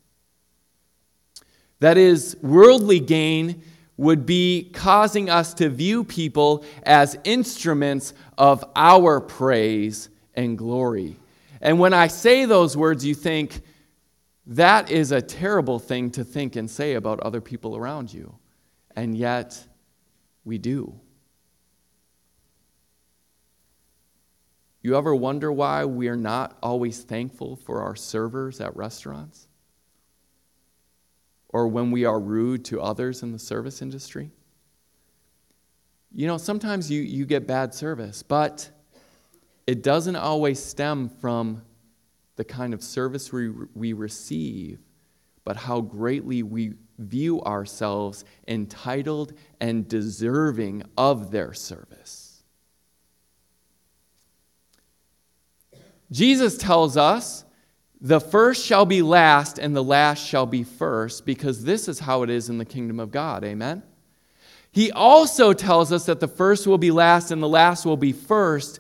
That 1.80 1.98
is, 1.98 2.38
worldly 2.42 3.00
gain 3.00 3.64
would 3.98 4.26
be 4.26 4.72
causing 4.74 5.30
us 5.30 5.54
to 5.56 5.70
view 5.70 6.04
people 6.04 6.64
as 6.84 7.18
instruments 7.24 8.14
of 8.38 8.64
our 8.76 9.20
praise 9.20 10.10
and 10.34 10.58
glory. 10.58 11.18
And 11.60 11.80
when 11.80 11.94
I 11.94 12.08
say 12.08 12.46
those 12.46 12.76
words, 12.76 13.06
you 13.06 13.14
think, 13.14 13.62
that 14.48 14.90
is 14.90 15.12
a 15.12 15.22
terrible 15.22 15.78
thing 15.78 16.10
to 16.12 16.24
think 16.24 16.56
and 16.56 16.70
say 16.70 16.96
about 16.96 17.20
other 17.20 17.42
people 17.42 17.78
around 17.78 18.12
you. 18.12 18.36
And 18.96 19.16
yet, 19.16 19.64
we 20.44 20.58
do. 20.58 21.00
You 24.82 24.98
ever 24.98 25.14
wonder 25.14 25.52
why 25.52 25.86
we 25.86 26.08
are 26.08 26.18
not 26.18 26.58
always 26.64 27.04
thankful 27.04 27.56
for 27.56 27.82
our 27.82 27.96
servers 27.96 28.60
at 28.60 28.76
restaurants? 28.76 29.48
Or 31.50 31.68
when 31.68 31.92
we 31.92 32.06
are 32.06 32.20
rude 32.20 32.66
to 32.66 32.82
others 32.82 33.22
in 33.22 33.32
the 33.32 33.40
service 33.40 33.82
industry? 33.82 34.32
You 36.12 36.28
know, 36.28 36.38
sometimes 36.38 36.90
you, 36.90 37.02
you 37.02 37.26
get 37.26 37.46
bad 37.46 37.74
service, 37.74 38.24
but 38.24 38.70
it 39.68 39.84
doesn't 39.84 40.16
always 40.16 40.62
stem 40.62 41.10
from 41.10 41.62
the 42.36 42.44
kind 42.44 42.74
of 42.74 42.82
service 42.82 43.32
we, 43.32 43.50
we 43.76 43.94
receive, 43.94 44.80
but 45.46 45.56
how 45.56 45.82
greatly 45.82 46.42
we 46.42 46.74
view 46.98 47.42
ourselves 47.44 48.26
entitled 48.48 49.34
and 49.60 49.88
deserving 49.88 50.84
of 50.98 51.32
their 51.32 51.54
service. 51.54 52.21
Jesus 56.12 56.58
tells 56.58 56.98
us 56.98 57.46
the 58.02 58.20
first 58.20 58.66
shall 58.66 58.86
be 58.86 59.02
last 59.02 59.60
and 59.60 59.76
the 59.76 59.84
last 59.84 60.26
shall 60.26 60.46
be 60.46 60.64
first 60.64 61.26
because 61.26 61.64
this 61.64 61.88
is 61.88 62.00
how 62.00 62.24
it 62.24 62.30
is 62.30 62.50
in 62.50 62.58
the 62.58 62.66
kingdom 62.66 63.00
of 63.00 63.12
God. 63.12 63.44
Amen? 63.44 63.84
He 64.72 64.92
also 64.92 65.54
tells 65.54 65.92
us 65.92 66.06
that 66.06 66.20
the 66.20 66.28
first 66.28 66.66
will 66.66 66.78
be 66.78 66.92
last 66.92 67.32
and 67.32 67.44
the 67.44 67.50
last 67.50 67.86
will 67.86 67.98
be 67.98 68.14
first 68.14 68.80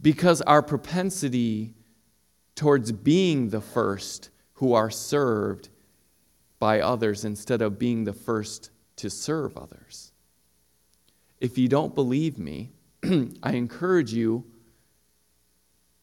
because 0.00 0.40
our 0.42 0.62
propensity 0.62 1.74
towards 2.54 2.92
being 2.92 3.50
the 3.50 3.60
first 3.60 4.30
who 4.54 4.72
are 4.72 4.90
served 4.90 5.68
by 6.58 6.80
others 6.80 7.24
instead 7.24 7.60
of 7.60 7.78
being 7.78 8.04
the 8.04 8.12
first 8.12 8.70
to 8.96 9.10
serve 9.10 9.56
others. 9.56 10.12
If 11.40 11.58
you 11.58 11.68
don't 11.68 11.94
believe 11.94 12.38
me, 12.38 12.70
I 13.42 13.52
encourage 13.54 14.12
you 14.12 14.44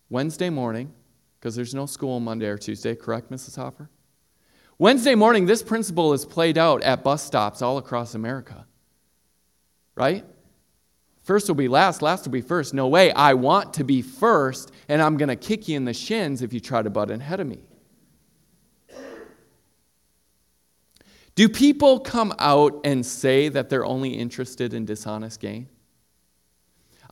Wednesday 0.09 0.49
morning, 0.49 0.93
because 1.39 1.55
there's 1.55 1.73
no 1.73 1.85
school 1.85 2.19
Monday 2.19 2.47
or 2.47 2.57
Tuesday, 2.57 2.95
correct, 2.95 3.31
Mrs. 3.31 3.55
Hopper? 3.55 3.89
Wednesday 4.77 5.13
morning, 5.15 5.45
this 5.45 5.61
principle 5.61 6.13
is 6.13 6.25
played 6.25 6.57
out 6.57 6.81
at 6.83 7.03
bus 7.03 7.23
stops 7.23 7.61
all 7.61 7.77
across 7.77 8.15
America. 8.15 8.65
Right? 9.95 10.25
First 11.21 11.47
will 11.47 11.55
be 11.55 11.67
last, 11.67 12.01
last 12.01 12.25
will 12.25 12.31
be 12.31 12.41
first. 12.41 12.73
No 12.73 12.87
way. 12.87 13.11
I 13.11 13.33
want 13.35 13.75
to 13.75 13.83
be 13.83 14.01
first, 14.01 14.71
and 14.87 15.01
I'm 15.01 15.17
going 15.17 15.29
to 15.29 15.35
kick 15.35 15.67
you 15.67 15.77
in 15.77 15.85
the 15.85 15.93
shins 15.93 16.41
if 16.41 16.53
you 16.53 16.59
try 16.59 16.81
to 16.81 16.89
butt 16.89 17.11
in 17.11 17.21
ahead 17.21 17.39
of 17.39 17.47
me. 17.47 17.59
Do 21.35 21.47
people 21.47 21.99
come 21.99 22.33
out 22.39 22.81
and 22.83 23.05
say 23.05 23.47
that 23.49 23.69
they're 23.69 23.85
only 23.85 24.09
interested 24.09 24.73
in 24.73 24.85
dishonest 24.85 25.39
gain? 25.39 25.69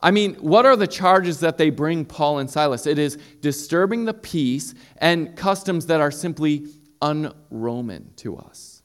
I 0.00 0.10
mean, 0.12 0.34
what 0.36 0.64
are 0.64 0.76
the 0.76 0.86
charges 0.86 1.40
that 1.40 1.58
they 1.58 1.70
bring 1.70 2.04
Paul 2.04 2.38
and 2.38 2.48
Silas? 2.48 2.86
It 2.86 2.98
is 2.98 3.16
disturbing 3.40 4.04
the 4.04 4.14
peace 4.14 4.74
and 4.98 5.36
customs 5.36 5.86
that 5.86 6.00
are 6.00 6.12
simply 6.12 6.68
un 7.02 7.34
Roman 7.50 8.12
to 8.16 8.36
us. 8.36 8.82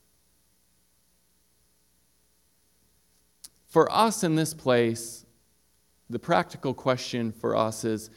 For 3.67 3.91
us 3.91 4.23
in 4.23 4.35
this 4.35 4.53
place, 4.53 5.25
the 6.09 6.19
practical 6.19 6.73
question 6.73 7.31
for 7.31 7.55
us 7.55 7.83
is 7.83 8.09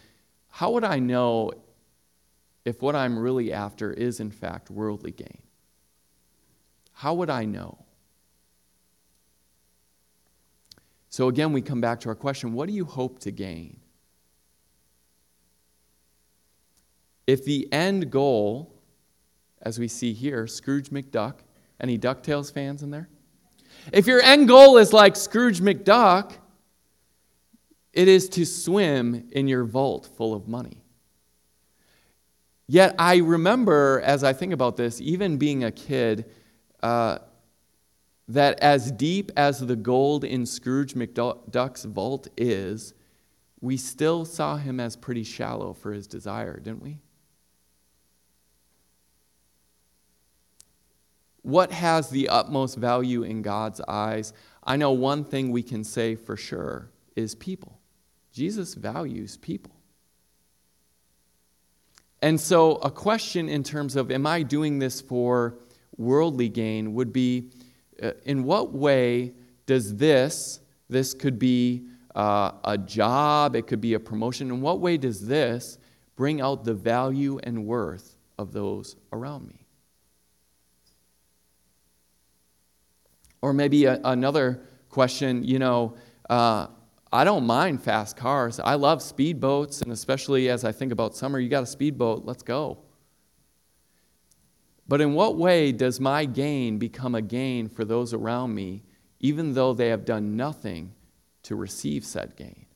how 0.49 0.73
would 0.73 0.85
I 0.85 0.99
know 0.99 1.53
if 2.65 2.83
what 2.83 2.97
I'm 2.97 3.19
really 3.19 3.53
after 3.53 3.93
is, 3.93 4.21
in 4.21 4.31
fact, 4.31 4.71
worldly 4.71 5.13
gain? 5.13 5.43
How 6.93 7.15
would 7.15 7.31
I 7.31 7.45
know? 7.45 7.86
So 11.17 11.29
again, 11.29 11.55
we 11.55 11.63
come 11.63 11.81
back 11.81 12.01
to 12.01 12.11
our 12.11 12.15
question 12.15 12.53
what 12.53 12.69
do 12.69 12.75
you 12.75 12.85
hope 12.85 13.21
to 13.21 13.31
gain? 13.31 13.81
If 17.27 17.47
the 17.47 17.73
end 17.73 18.11
goal, 18.11 18.75
as 19.63 19.79
we 19.79 19.89
see 19.89 20.13
here, 20.13 20.47
Scrooge 20.47 20.91
McDuck, 20.91 21.37
any 21.81 21.97
DuckTales 21.99 22.53
fans 22.53 22.83
in 22.83 22.91
there? 22.91 23.09
If 23.95 24.07
your 24.07 24.21
end 24.21 24.47
goal 24.47 24.77
is 24.77 24.93
like 24.93 25.17
Scrooge 25.17 25.61
McDuck, 25.61 26.33
it 27.95 28.09
is 28.09 28.29
to 28.29 28.45
swim 28.45 29.27
in 29.33 29.49
your 29.49 29.65
vault 29.65 30.11
full 30.19 30.35
of 30.35 30.47
money. 30.47 30.83
Yet 32.67 32.95
I 32.99 33.17
remember, 33.17 34.03
as 34.05 34.23
I 34.23 34.35
think 34.35 34.53
about 34.53 34.77
this, 34.77 35.01
even 35.01 35.39
being 35.39 35.65
a 35.65 35.73
kid, 35.73 36.27
uh, 36.83 37.21
that 38.29 38.59
as 38.61 38.91
deep 38.91 39.31
as 39.37 39.61
the 39.61 39.77
gold 39.77 40.25
in 40.25 40.47
Scrooge 40.47 40.95
McDuck's 40.95 41.85
vault 41.85 42.29
is, 42.37 42.95
we 43.61 43.77
still 43.77 44.25
saw 44.25 44.57
him 44.57 44.81
as 44.81 44.97
pretty 44.97 45.23
shallow 45.23 45.73
for 45.73 45.93
his 45.93 46.07
desire, 46.07 46.59
didn't 46.59 46.83
we? 46.83 46.99
What 51.43 51.71
has 51.71 52.11
the 52.11 52.29
utmost 52.29 52.77
value 52.77 53.23
in 53.23 53.43
God's 53.43 53.81
eyes? 53.87 54.33
I 54.65 54.77
know 54.77 54.91
one 54.91 55.25
thing 55.25 55.53
we 55.53 55.63
can 55.63 55.85
say 55.85 56.17
for 56.17 56.37
sure 56.37 56.91
is 57.15 57.37
people. 57.37 57.79
Jesus 58.33 58.75
values 58.75 59.37
people. 59.37 59.73
And 62.21 62.41
so, 62.41 62.77
a 62.77 62.91
question 62.91 63.49
in 63.49 63.63
terms 63.63 63.95
of, 63.95 64.11
am 64.11 64.27
I 64.27 64.43
doing 64.43 64.81
this 64.81 65.01
for 65.01 65.59
worldly 65.97 66.49
gain 66.49 66.95
would 66.95 67.13
be 67.13 67.51
in 68.25 68.45
what 68.45 68.73
way 68.73 69.33
does 69.67 69.97
this, 69.97 70.61
this 70.89 71.15
could 71.15 71.39
be 71.39 71.87
uh, 72.15 72.53
a 72.65 72.79
job, 72.79 73.57
it 73.57 73.67
could 73.67 73.81
be 73.81 73.95
a 73.95 74.01
promotion, 74.01 74.51
in 74.51 74.61
what 74.61 74.81
way 74.81 74.97
does 74.97 75.27
this 75.27 75.79
bring 76.17 76.41
out 76.41 76.65
the 76.65 76.75
value 76.75 77.39
and 77.43 77.67
worth 77.67 78.17
of 78.39 78.53
those 78.53 78.97
around 79.13 79.47
me? 79.49 79.67
Or 83.43 83.53
maybe 83.53 83.85
a, 83.85 84.01
another 84.05 84.63
question, 84.89 85.45
you 85.45 85.59
know, 85.59 85.95
uh, 86.31 86.69
I 87.13 87.25
don't 87.25 87.47
mind 87.47 87.83
fast 87.83 88.17
cars. 88.17 88.59
I 88.59 88.75
love 88.75 88.99
speedboats, 88.99 89.83
and 89.83 89.93
especially 89.93 90.49
as 90.49 90.65
I 90.65 90.73
think 90.73 90.93
about 90.93 91.15
summer, 91.15 91.39
you 91.39 91.49
got 91.49 91.63
a 91.63 91.67
speedboat, 91.67 92.25
let's 92.25 92.43
go. 92.43 92.79
But 94.89 95.01
in 95.01 95.15
what 95.15 95.37
way 95.37 95.73
does 95.73 95.99
my 96.01 96.25
gain 96.25 96.79
become 96.79 97.15
a 97.15 97.23
gain 97.23 97.69
for 97.69 97.85
those 97.85 98.15
around 98.15 98.55
me, 98.55 98.83
even 99.21 99.55
though 99.55 99.75
they 99.75 99.89
have 99.89 100.05
done 100.05 100.37
nothing 100.37 100.93
to 101.45 101.57
receive 101.57 102.05
said 102.05 102.37
gain? 102.37 102.67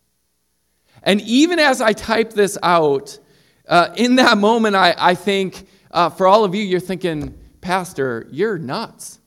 And 1.03 1.21
even 1.23 1.59
as 1.59 1.81
I 1.81 1.93
type 1.93 2.33
this 2.33 2.59
out, 2.63 3.19
uh, 3.69 3.95
in 3.97 4.17
that 4.17 4.39
moment, 4.39 4.75
I, 4.75 4.95
I 4.99 5.15
think, 5.15 5.67
uh, 5.91 6.11
for 6.11 6.27
all 6.27 6.45
of 6.45 6.55
you, 6.55 6.65
you're 6.65 6.81
thinking, 6.81 7.39
Pastor, 7.61 8.27
you're 8.31 8.59
nuts, 8.59 9.21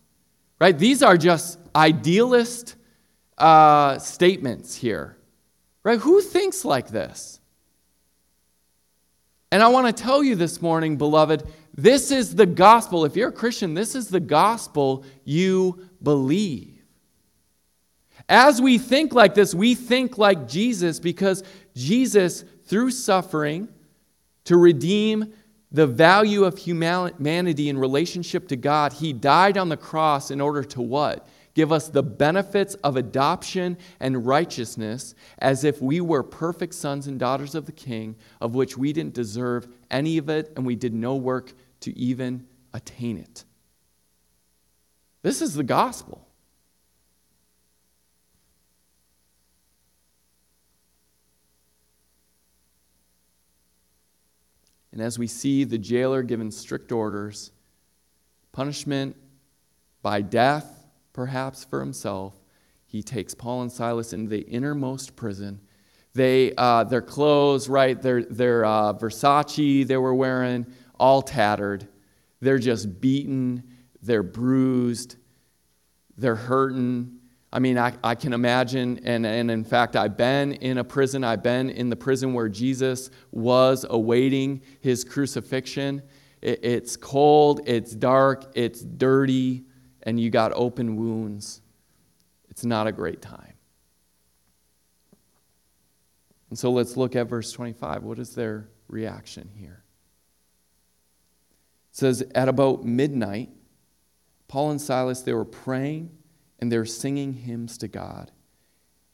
right? 0.59 0.77
These 0.77 1.01
are 1.01 1.17
just 1.17 1.59
idealist 1.75 2.75
uh, 3.37 3.97
statements 3.99 4.75
here, 4.75 5.17
right? 5.83 5.99
Who 5.99 6.21
thinks 6.21 6.65
like 6.65 6.89
this? 6.89 7.39
And 9.51 9.61
I 9.61 9.67
want 9.67 9.95
to 9.95 10.03
tell 10.03 10.23
you 10.23 10.35
this 10.35 10.61
morning, 10.61 10.97
beloved, 10.97 11.43
this 11.75 12.11
is 12.11 12.35
the 12.35 12.45
gospel. 12.45 13.05
If 13.05 13.15
you're 13.15 13.29
a 13.29 13.33
Christian, 13.33 13.73
this 13.73 13.95
is 13.95 14.07
the 14.07 14.19
gospel 14.19 15.05
you 15.23 15.89
believe. 16.01 16.83
As 18.29 18.61
we 18.61 18.77
think 18.77 19.13
like 19.13 19.33
this, 19.33 19.53
we 19.53 19.75
think 19.75 20.17
like 20.17 20.47
Jesus 20.47 20.99
because 20.99 21.43
Jesus, 21.75 22.45
through 22.65 22.91
suffering 22.91 23.67
to 24.45 24.57
redeem 24.57 25.33
the 25.71 25.87
value 25.87 26.43
of 26.43 26.57
humanity 26.57 27.69
in 27.69 27.77
relationship 27.77 28.47
to 28.49 28.55
God, 28.55 28.93
he 28.93 29.11
died 29.11 29.57
on 29.57 29.69
the 29.69 29.77
cross 29.77 30.29
in 30.29 30.39
order 30.39 30.63
to 30.63 30.81
what? 30.81 31.27
Give 31.55 31.71
us 31.71 31.89
the 31.89 32.03
benefits 32.03 32.75
of 32.75 32.97
adoption 32.97 33.77
and 33.99 34.25
righteousness 34.25 35.13
as 35.39 35.63
if 35.63 35.81
we 35.81 36.01
were 36.01 36.23
perfect 36.23 36.73
sons 36.73 37.07
and 37.07 37.19
daughters 37.19 37.53
of 37.53 37.65
the 37.65 37.71
King, 37.71 38.15
of 38.41 38.55
which 38.55 38.77
we 38.77 38.93
didn't 38.93 39.13
deserve 39.13 39.67
any 39.91 40.17
of 40.17 40.29
it 40.29 40.51
and 40.55 40.65
we 40.65 40.75
did 40.75 40.93
no 40.93 41.15
work 41.15 41.53
to 41.83 41.97
even 41.97 42.47
attain 42.73 43.17
it. 43.17 43.45
This 45.21 45.41
is 45.41 45.53
the 45.53 45.63
gospel. 45.63 46.27
And 54.91 55.01
as 55.01 55.17
we 55.17 55.27
see 55.27 55.63
the 55.63 55.77
jailer 55.77 56.21
given 56.21 56.51
strict 56.51 56.91
orders, 56.91 57.51
punishment 58.51 59.15
by 60.03 60.21
death, 60.21 60.85
perhaps 61.13 61.63
for 61.63 61.79
himself, 61.79 62.35
he 62.85 63.01
takes 63.01 63.33
Paul 63.33 63.63
and 63.63 63.71
Silas 63.71 64.13
into 64.13 64.29
the 64.29 64.41
innermost 64.41 65.15
prison. 65.15 65.59
They, 66.13 66.53
uh, 66.55 66.83
their 66.83 67.01
clothes, 67.01 67.67
right, 67.67 67.99
their, 67.99 68.23
their 68.23 68.65
uh, 68.65 68.93
Versace 68.93 69.87
they 69.87 69.97
were 69.97 70.13
wearing, 70.13 70.67
all 71.03 71.21
tattered. 71.21 71.85
They're 72.39 72.57
just 72.57 73.01
beaten, 73.01 73.61
they're 74.01 74.23
bruised, 74.23 75.17
they're 76.17 76.37
hurting. 76.37 77.19
I 77.51 77.59
mean, 77.59 77.77
I, 77.77 77.91
I 78.01 78.15
can 78.15 78.31
imagine, 78.31 79.01
and, 79.03 79.25
and 79.25 79.51
in 79.51 79.65
fact, 79.65 79.97
I've 79.97 80.15
been 80.15 80.53
in 80.53 80.77
a 80.77 80.83
prison. 80.83 81.25
I've 81.25 81.43
been 81.43 81.69
in 81.69 81.89
the 81.89 81.97
prison 81.97 82.33
where 82.33 82.47
Jesus 82.47 83.09
was 83.31 83.85
awaiting 83.89 84.61
his 84.79 85.03
crucifixion. 85.03 86.01
It, 86.41 86.63
it's 86.63 86.95
cold, 86.95 87.59
it's 87.65 87.93
dark, 87.93 88.45
it's 88.55 88.79
dirty, 88.81 89.65
and 90.03 90.17
you 90.17 90.29
got 90.29 90.53
open 90.55 90.95
wounds. 90.95 91.61
It's 92.49 92.63
not 92.63 92.87
a 92.87 92.93
great 92.93 93.21
time. 93.21 93.55
And 96.49 96.57
so 96.57 96.71
let's 96.71 96.95
look 96.95 97.17
at 97.17 97.27
verse 97.27 97.51
25. 97.51 98.03
What 98.03 98.19
is 98.19 98.33
their 98.33 98.69
reaction 98.87 99.49
here? 99.53 99.82
It 101.93 101.97
says, 101.97 102.23
At 102.33 102.49
about 102.49 102.83
midnight, 102.83 103.49
Paul 104.47 104.71
and 104.71 104.81
Silas, 104.81 105.21
they 105.21 105.33
were 105.33 105.45
praying 105.45 106.11
and 106.59 106.71
they're 106.71 106.85
singing 106.85 107.33
hymns 107.33 107.77
to 107.79 107.87
God. 107.87 108.31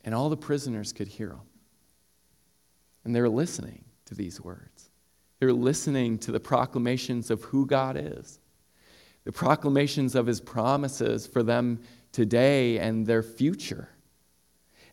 And 0.05 0.15
all 0.15 0.29
the 0.29 0.37
prisoners 0.37 0.93
could 0.93 1.07
hear 1.07 1.29
them. 1.29 1.41
And 3.03 3.13
they're 3.13 3.29
listening 3.29 3.83
to 4.05 4.15
these 4.15 4.39
words. 4.39 4.89
They're 5.39 5.53
listening 5.53 6.19
to 6.19 6.31
the 6.31 6.39
proclamations 6.39 7.29
of 7.29 7.43
who 7.43 7.65
God 7.65 7.97
is, 7.97 8.39
the 9.23 9.31
proclamations 9.31 10.15
of 10.15 10.25
his 10.25 10.39
promises 10.39 11.27
for 11.27 11.43
them 11.43 11.81
today 12.11 12.79
and 12.79 13.05
their 13.05 13.23
future. 13.23 13.89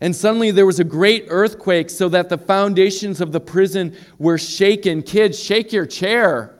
And 0.00 0.14
suddenly 0.14 0.50
there 0.50 0.66
was 0.66 0.80
a 0.80 0.84
great 0.84 1.26
earthquake 1.28 1.88
so 1.88 2.08
that 2.10 2.28
the 2.28 2.38
foundations 2.38 3.20
of 3.20 3.32
the 3.32 3.40
prison 3.40 3.96
were 4.18 4.38
shaken. 4.38 5.02
Kids, 5.02 5.38
shake 5.38 5.72
your 5.72 5.86
chair. 5.86 6.55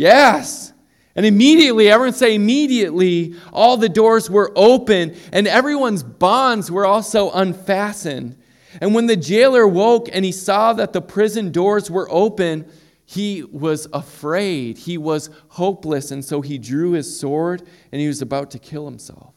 Yes. 0.00 0.72
And 1.14 1.26
immediately, 1.26 1.90
everyone 1.90 2.14
say 2.14 2.34
immediately, 2.34 3.34
all 3.52 3.76
the 3.76 3.90
doors 3.90 4.30
were 4.30 4.50
open 4.56 5.14
and 5.30 5.46
everyone's 5.46 6.02
bonds 6.02 6.70
were 6.70 6.86
also 6.86 7.30
unfastened. 7.32 8.38
And 8.80 8.94
when 8.94 9.08
the 9.08 9.16
jailer 9.16 9.68
woke 9.68 10.08
and 10.10 10.24
he 10.24 10.32
saw 10.32 10.72
that 10.72 10.94
the 10.94 11.02
prison 11.02 11.52
doors 11.52 11.90
were 11.90 12.08
open, 12.10 12.66
he 13.04 13.42
was 13.42 13.88
afraid. 13.92 14.78
He 14.78 14.96
was 14.96 15.28
hopeless. 15.48 16.12
And 16.12 16.24
so 16.24 16.40
he 16.40 16.56
drew 16.56 16.92
his 16.92 17.20
sword 17.20 17.62
and 17.92 18.00
he 18.00 18.08
was 18.08 18.22
about 18.22 18.50
to 18.52 18.58
kill 18.58 18.86
himself, 18.86 19.34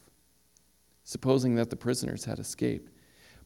supposing 1.03 1.55
that 1.55 1.71
the 1.71 1.75
prisoners 1.75 2.23
had 2.23 2.39
escaped. 2.39 2.89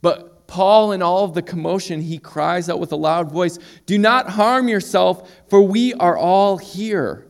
But 0.03 0.37
Paul, 0.47 0.93
in 0.93 1.01
all 1.01 1.25
of 1.25 1.33
the 1.33 1.41
commotion, 1.41 2.01
he 2.01 2.17
cries 2.17 2.69
out 2.69 2.79
with 2.79 2.91
a 2.91 2.95
loud 2.95 3.31
voice 3.31 3.60
Do 3.86 3.97
not 3.97 4.29
harm 4.29 4.67
yourself, 4.67 5.29
for 5.49 5.62
we 5.62 5.93
are 5.95 6.17
all 6.17 6.57
here. 6.57 7.27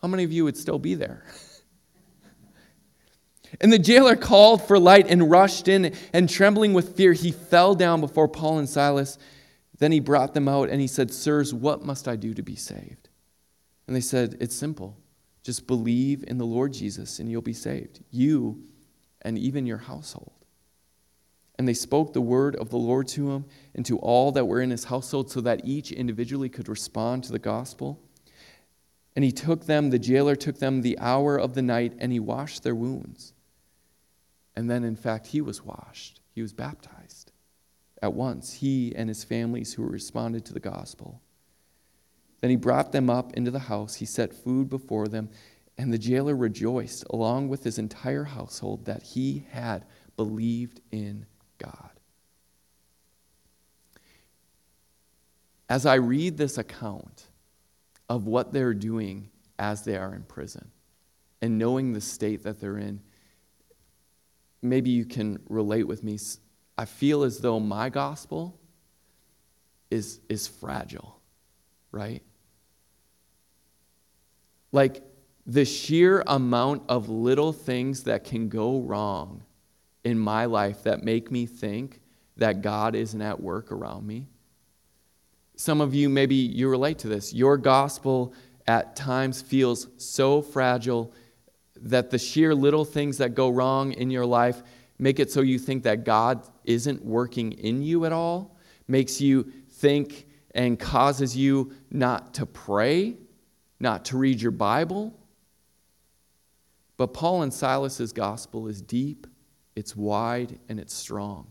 How 0.00 0.08
many 0.08 0.24
of 0.24 0.32
you 0.32 0.44
would 0.44 0.56
still 0.56 0.78
be 0.78 0.94
there? 0.94 1.24
and 3.60 3.72
the 3.72 3.78
jailer 3.78 4.14
called 4.14 4.66
for 4.66 4.78
light 4.78 5.08
and 5.08 5.30
rushed 5.30 5.66
in, 5.66 5.94
and 6.12 6.28
trembling 6.28 6.72
with 6.72 6.96
fear, 6.96 7.12
he 7.12 7.32
fell 7.32 7.74
down 7.74 8.00
before 8.00 8.28
Paul 8.28 8.58
and 8.58 8.68
Silas. 8.68 9.18
Then 9.78 9.92
he 9.92 10.00
brought 10.00 10.34
them 10.34 10.48
out 10.48 10.68
and 10.68 10.80
he 10.80 10.86
said, 10.86 11.12
Sirs, 11.12 11.52
what 11.52 11.84
must 11.84 12.08
I 12.08 12.16
do 12.16 12.34
to 12.34 12.42
be 12.42 12.56
saved? 12.56 13.08
And 13.86 13.94
they 13.94 14.00
said, 14.00 14.36
It's 14.40 14.54
simple. 14.54 14.96
Just 15.42 15.66
believe 15.66 16.24
in 16.26 16.36
the 16.36 16.44
Lord 16.44 16.72
Jesus 16.72 17.18
and 17.18 17.30
you'll 17.30 17.42
be 17.42 17.52
saved, 17.52 18.02
you 18.10 18.64
and 19.22 19.38
even 19.38 19.66
your 19.66 19.78
household. 19.78 20.37
And 21.58 21.66
they 21.66 21.74
spoke 21.74 22.12
the 22.12 22.20
word 22.20 22.54
of 22.56 22.70
the 22.70 22.78
Lord 22.78 23.08
to 23.08 23.32
him 23.32 23.44
and 23.74 23.84
to 23.86 23.98
all 23.98 24.30
that 24.32 24.46
were 24.46 24.60
in 24.60 24.70
his 24.70 24.84
household 24.84 25.30
so 25.30 25.40
that 25.40 25.64
each 25.64 25.90
individually 25.90 26.48
could 26.48 26.68
respond 26.68 27.24
to 27.24 27.32
the 27.32 27.38
gospel. 27.38 28.00
And 29.16 29.24
he 29.24 29.32
took 29.32 29.66
them, 29.66 29.90
the 29.90 29.98
jailer 29.98 30.36
took 30.36 30.58
them 30.58 30.82
the 30.82 30.98
hour 31.00 31.36
of 31.36 31.54
the 31.54 31.62
night, 31.62 31.94
and 31.98 32.12
he 32.12 32.20
washed 32.20 32.62
their 32.62 32.76
wounds. 32.76 33.32
And 34.54 34.70
then, 34.70 34.84
in 34.84 34.94
fact, 34.94 35.26
he 35.26 35.40
was 35.40 35.64
washed. 35.64 36.20
He 36.30 36.42
was 36.42 36.52
baptized 36.52 37.32
at 38.02 38.14
once, 38.14 38.54
he 38.54 38.94
and 38.94 39.08
his 39.08 39.24
families 39.24 39.74
who 39.74 39.82
responded 39.82 40.44
to 40.46 40.52
the 40.52 40.60
gospel. 40.60 41.20
Then 42.40 42.50
he 42.50 42.56
brought 42.56 42.92
them 42.92 43.10
up 43.10 43.34
into 43.34 43.50
the 43.50 43.58
house. 43.58 43.96
He 43.96 44.06
set 44.06 44.32
food 44.32 44.68
before 44.68 45.08
them, 45.08 45.30
and 45.76 45.92
the 45.92 45.98
jailer 45.98 46.36
rejoiced, 46.36 47.04
along 47.10 47.48
with 47.48 47.64
his 47.64 47.78
entire 47.78 48.24
household, 48.24 48.84
that 48.84 49.02
he 49.02 49.46
had 49.50 49.84
believed 50.16 50.80
in 50.92 51.26
God. 51.58 51.90
As 55.68 55.84
I 55.84 55.96
read 55.96 56.38
this 56.38 56.56
account, 56.56 57.28
of 58.08 58.26
what 58.26 58.52
they're 58.52 58.74
doing 58.74 59.28
as 59.58 59.82
they 59.82 59.96
are 59.96 60.14
in 60.14 60.22
prison 60.22 60.70
and 61.42 61.58
knowing 61.58 61.92
the 61.92 62.00
state 62.00 62.42
that 62.44 62.60
they're 62.60 62.78
in. 62.78 63.00
Maybe 64.62 64.90
you 64.90 65.04
can 65.04 65.38
relate 65.48 65.84
with 65.84 66.02
me. 66.02 66.18
I 66.76 66.84
feel 66.84 67.22
as 67.22 67.38
though 67.38 67.60
my 67.60 67.90
gospel 67.90 68.58
is, 69.90 70.20
is 70.28 70.48
fragile, 70.48 71.20
right? 71.92 72.22
Like 74.72 75.02
the 75.46 75.64
sheer 75.64 76.22
amount 76.26 76.82
of 76.88 77.08
little 77.08 77.52
things 77.52 78.04
that 78.04 78.24
can 78.24 78.48
go 78.48 78.80
wrong 78.80 79.42
in 80.08 80.18
my 80.18 80.46
life 80.46 80.82
that 80.82 81.04
make 81.04 81.30
me 81.30 81.46
think 81.46 82.00
that 82.36 82.62
God 82.62 82.94
isn't 82.94 83.22
at 83.22 83.40
work 83.40 83.70
around 83.70 84.06
me 84.06 84.26
some 85.58 85.80
of 85.80 85.92
you, 85.92 86.08
maybe 86.08 86.36
you 86.36 86.68
relate 86.68 86.98
to 87.00 87.08
this. 87.08 87.34
Your 87.34 87.56
gospel 87.56 88.32
at 88.68 88.94
times 88.94 89.42
feels 89.42 89.88
so 89.96 90.40
fragile 90.40 91.12
that 91.82 92.10
the 92.10 92.18
sheer 92.18 92.54
little 92.54 92.84
things 92.84 93.18
that 93.18 93.34
go 93.34 93.48
wrong 93.48 93.92
in 93.92 94.08
your 94.08 94.24
life 94.24 94.62
make 95.00 95.18
it 95.18 95.32
so 95.32 95.40
you 95.40 95.58
think 95.58 95.82
that 95.82 96.04
God 96.04 96.46
isn't 96.64 97.04
working 97.04 97.52
in 97.52 97.82
you 97.82 98.04
at 98.04 98.12
all, 98.12 98.56
makes 98.86 99.20
you 99.20 99.52
think 99.70 100.28
and 100.54 100.78
causes 100.78 101.36
you 101.36 101.72
not 101.90 102.34
to 102.34 102.46
pray, 102.46 103.16
not 103.80 104.04
to 104.06 104.16
read 104.16 104.40
your 104.40 104.52
Bible. 104.52 105.12
But 106.96 107.08
Paul 107.08 107.42
and 107.42 107.52
Silas's 107.52 108.12
gospel 108.12 108.68
is 108.68 108.80
deep, 108.80 109.26
it's 109.78 109.94
wide, 109.94 110.58
and 110.68 110.80
it's 110.80 110.92
strong. 110.92 111.46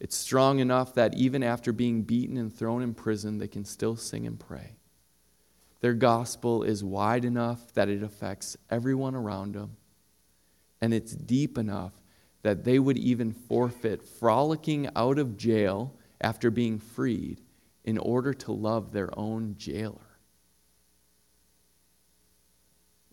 It's 0.00 0.16
strong 0.16 0.58
enough 0.58 0.94
that 0.94 1.16
even 1.16 1.44
after 1.44 1.72
being 1.72 2.02
beaten 2.02 2.36
and 2.36 2.52
thrown 2.52 2.82
in 2.82 2.92
prison, 2.92 3.38
they 3.38 3.46
can 3.46 3.64
still 3.64 3.94
sing 3.94 4.26
and 4.26 4.36
pray. 4.36 4.74
Their 5.80 5.94
gospel 5.94 6.64
is 6.64 6.82
wide 6.82 7.24
enough 7.24 7.72
that 7.74 7.88
it 7.88 8.02
affects 8.02 8.56
everyone 8.68 9.14
around 9.14 9.54
them, 9.54 9.76
and 10.80 10.92
it's 10.92 11.12
deep 11.12 11.56
enough 11.56 11.92
that 12.42 12.64
they 12.64 12.80
would 12.80 12.98
even 12.98 13.32
forfeit 13.32 14.02
frolicking 14.02 14.90
out 14.96 15.20
of 15.20 15.36
jail 15.36 15.94
after 16.20 16.50
being 16.50 16.80
freed 16.80 17.40
in 17.84 17.96
order 17.96 18.34
to 18.34 18.50
love 18.50 18.90
their 18.90 19.16
own 19.16 19.54
jailer. 19.56 20.18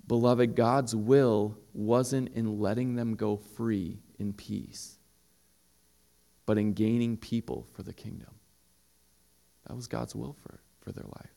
Beloved, 0.08 0.56
God's 0.56 0.96
will 0.96 1.60
wasn't 1.76 2.30
in 2.36 2.60
letting 2.60 2.96
them 2.96 3.16
go 3.16 3.36
free 3.36 4.00
in 4.18 4.34
peace, 4.34 4.98
but 6.46 6.58
in 6.58 6.74
gaining 6.74 7.18
people 7.18 7.68
for 7.74 7.84
the 7.84 7.94
kingdom. 7.94 8.34
That 9.68 9.76
was 9.76 9.88
God's 9.88 10.16
will 10.16 10.36
for, 10.42 10.60
for 10.80 10.92
their 10.92 11.06
life. 11.06 11.34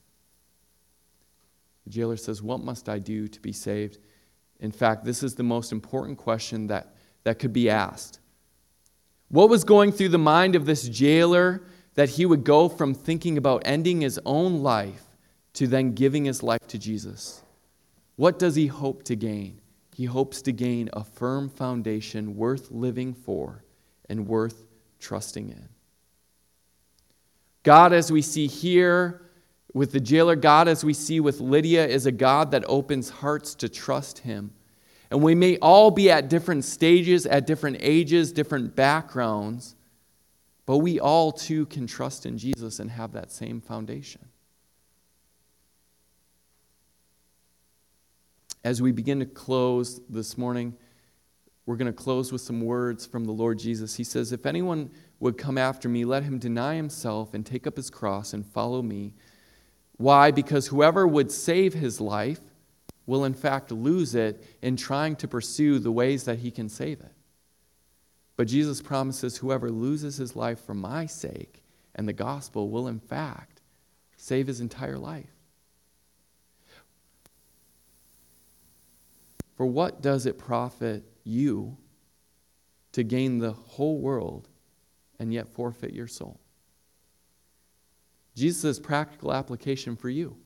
The 1.85 1.90
jailer 1.90 2.16
says, 2.16 2.42
What 2.42 2.61
must 2.61 2.88
I 2.88 2.98
do 2.98 3.29
to 3.29 3.40
be 3.40 3.53
saved? 3.53 3.98
In 4.61 4.72
fact, 4.72 5.05
this 5.05 5.22
is 5.22 5.35
the 5.35 5.42
most 5.42 5.72
important 5.72 6.18
question 6.18 6.66
that, 6.66 6.94
that 7.24 7.38
could 7.38 7.53
be 7.53 7.70
asked. 7.70 8.20
What 9.29 9.48
was 9.48 9.64
going 9.64 9.92
through 9.92 10.11
the 10.11 10.18
mind 10.18 10.55
of 10.55 10.66
this 10.66 10.88
jailer 10.88 11.62
that 11.94 12.11
he 12.11 12.27
would 12.27 12.44
go 12.44 12.68
from 12.68 12.94
thinking 12.94 13.38
about 13.38 13.62
ending 13.64 14.01
his 14.01 14.20
own 14.24 14.62
life 14.62 15.05
to 15.55 15.66
then 15.66 15.92
giving 15.92 16.24
his 16.24 16.42
life 16.42 16.66
to 16.68 16.79
Jesus? 16.79 17.42
What 18.16 18.38
does 18.38 18.55
he 18.55 18.66
hope 18.66 19.05
to 19.05 19.16
gain? 19.16 19.61
He 19.99 20.05
hopes 20.05 20.43
to 20.43 20.53
gain 20.53 20.89
a 20.93 21.03
firm 21.03 21.49
foundation 21.49 22.37
worth 22.37 22.71
living 22.71 23.13
for 23.15 23.65
and 24.09 24.29
worth 24.29 24.65
trusting 25.01 25.49
in. 25.49 25.69
God, 27.65 27.93
as 27.93 28.13
we 28.13 28.23
see 28.23 28.47
here 28.47 29.23
with 29.75 29.91
the 29.91 29.99
jailer, 29.99 30.37
God, 30.37 30.69
as 30.69 30.85
we 30.85 30.95
see 30.95 31.19
with 31.19 31.41
Lydia, 31.41 31.85
is 31.85 32.07
a 32.07 32.13
God 32.13 32.53
that 32.53 32.63
opens 32.69 33.11
hearts 33.11 33.57
to 33.57 33.69
trust 33.69 34.21
him. 34.21 34.53
And 35.11 35.21
we 35.21 35.35
may 35.35 35.57
all 35.57 35.91
be 35.91 36.13
at 36.13 36.29
different 36.29 36.65
stages, 36.65 37.27
at 37.27 37.49
different 37.49 37.79
ages, 37.81 38.31
different 38.31 38.77
backgrounds, 38.77 39.75
but 40.65 40.77
we 40.77 41.01
all 41.01 41.33
too 41.33 41.67
can 41.67 41.89
trust 41.89 42.25
in 42.25 42.39
Jesus 42.39 42.79
and 42.79 42.89
have 42.89 43.15
that 43.15 43.33
same 43.33 43.61
foundation. 43.61 44.29
As 48.64 48.83
we 48.83 48.92
begin 48.92 49.21
to 49.21 49.27
close 49.27 50.01
this 50.09 50.37
morning, 50.37 50.75
we're 51.66 51.77
going 51.77 51.92
to 51.92 51.92
close 51.92 52.33
with 52.33 52.40
some 52.40 52.62
words 52.62 53.07
from 53.07 53.25
the 53.25 53.33
Lord 53.33 53.59
Jesus. 53.59 53.97
He 53.97 54.05
says, 54.05 54.33
If 54.33 54.47
anyone 54.47 54.90
would 55.21 55.37
come 55.37 55.59
after 55.59 55.88
me, 55.88 56.05
let 56.05 56.23
him 56.23 56.38
deny 56.38 56.75
himself 56.75 57.35
and 57.35 57.44
take 57.44 57.66
up 57.66 57.77
his 57.77 57.90
cross 57.90 58.33
and 58.33 58.47
follow 58.47 58.83
me. 58.83 59.14
Why? 59.97 60.31
Because 60.31 60.68
whoever 60.68 61.07
would 61.07 61.31
save 61.31 61.75
his 61.75 62.01
life 62.01 62.40
will 63.07 63.25
in 63.25 63.35
fact 63.35 63.71
lose 63.71 64.14
it 64.14 64.44
in 64.62 64.77
trying 64.77 65.16
to 65.16 65.29
pursue 65.29 65.79
the 65.79 65.92
ways 65.92 66.25
that 66.25 66.38
he 66.38 66.51
can 66.51 66.68
save 66.68 67.01
it. 67.01 67.12
But 68.37 68.49
Jesus 68.49 68.81
promises 68.81 69.38
whoever 69.38 69.71
loses 69.71 70.16
his 70.16 70.37
life 70.37 70.61
for 70.61 70.75
my 70.75 71.07
sake 71.07 71.62
and 71.94 72.07
the 72.07 72.12
gospel 72.12 72.71
will 72.71 72.87
in 72.87 73.01
fact 73.01 73.61
save 74.16 74.47
his 74.47 74.61
entire 74.61 74.99
life. 74.99 75.38
For 79.59 79.66
what 79.66 80.01
does 80.01 80.25
it 80.25 80.38
profit 80.38 81.03
you 81.25 81.77
to 82.92 83.03
gain 83.03 83.38
the 83.38 83.51
whole 83.51 83.99
world 83.99 84.49
and 85.18 85.35
yet 85.35 85.49
forfeit 85.49 85.92
your 85.92 86.07
soul? 86.07 86.38
Jesus' 88.37 88.79
practical 88.79 89.33
application 89.33 89.97
for 89.97 90.09
you. 90.09 90.37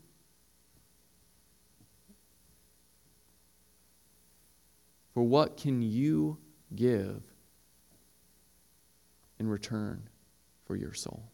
For 5.12 5.22
what 5.22 5.59
can 5.59 5.83
you 5.83 6.38
give 6.75 7.22
in 9.38 9.46
return 9.46 10.09
for 10.64 10.75
your 10.75 10.94
soul? 10.94 11.32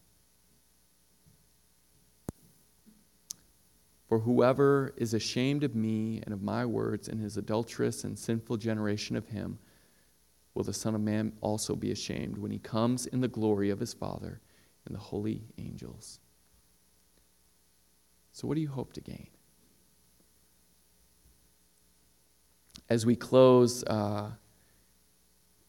For 4.09 4.17
whoever 4.17 4.95
is 4.97 5.13
ashamed 5.13 5.63
of 5.63 5.75
me 5.75 6.19
and 6.23 6.33
of 6.33 6.41
my 6.41 6.65
words 6.65 7.07
in 7.07 7.19
his 7.19 7.37
adulterous 7.37 8.03
and 8.03 8.17
sinful 8.17 8.57
generation 8.57 9.15
of 9.15 9.27
him, 9.27 9.59
will 10.55 10.63
the 10.63 10.73
Son 10.73 10.95
of 10.95 11.01
Man 11.01 11.31
also 11.41 11.75
be 11.75 11.91
ashamed 11.91 12.39
when 12.39 12.49
he 12.49 12.57
comes 12.57 13.05
in 13.05 13.21
the 13.21 13.27
glory 13.27 13.69
of 13.69 13.79
his 13.79 13.93
Father 13.93 14.41
and 14.87 14.95
the 14.95 14.99
holy 14.99 15.43
angels. 15.59 16.19
So, 18.31 18.47
what 18.47 18.55
do 18.55 18.61
you 18.61 18.69
hope 18.69 18.93
to 18.93 19.01
gain? 19.01 19.27
As 22.89 23.05
we 23.05 23.15
close, 23.15 23.83
uh, 23.83 24.31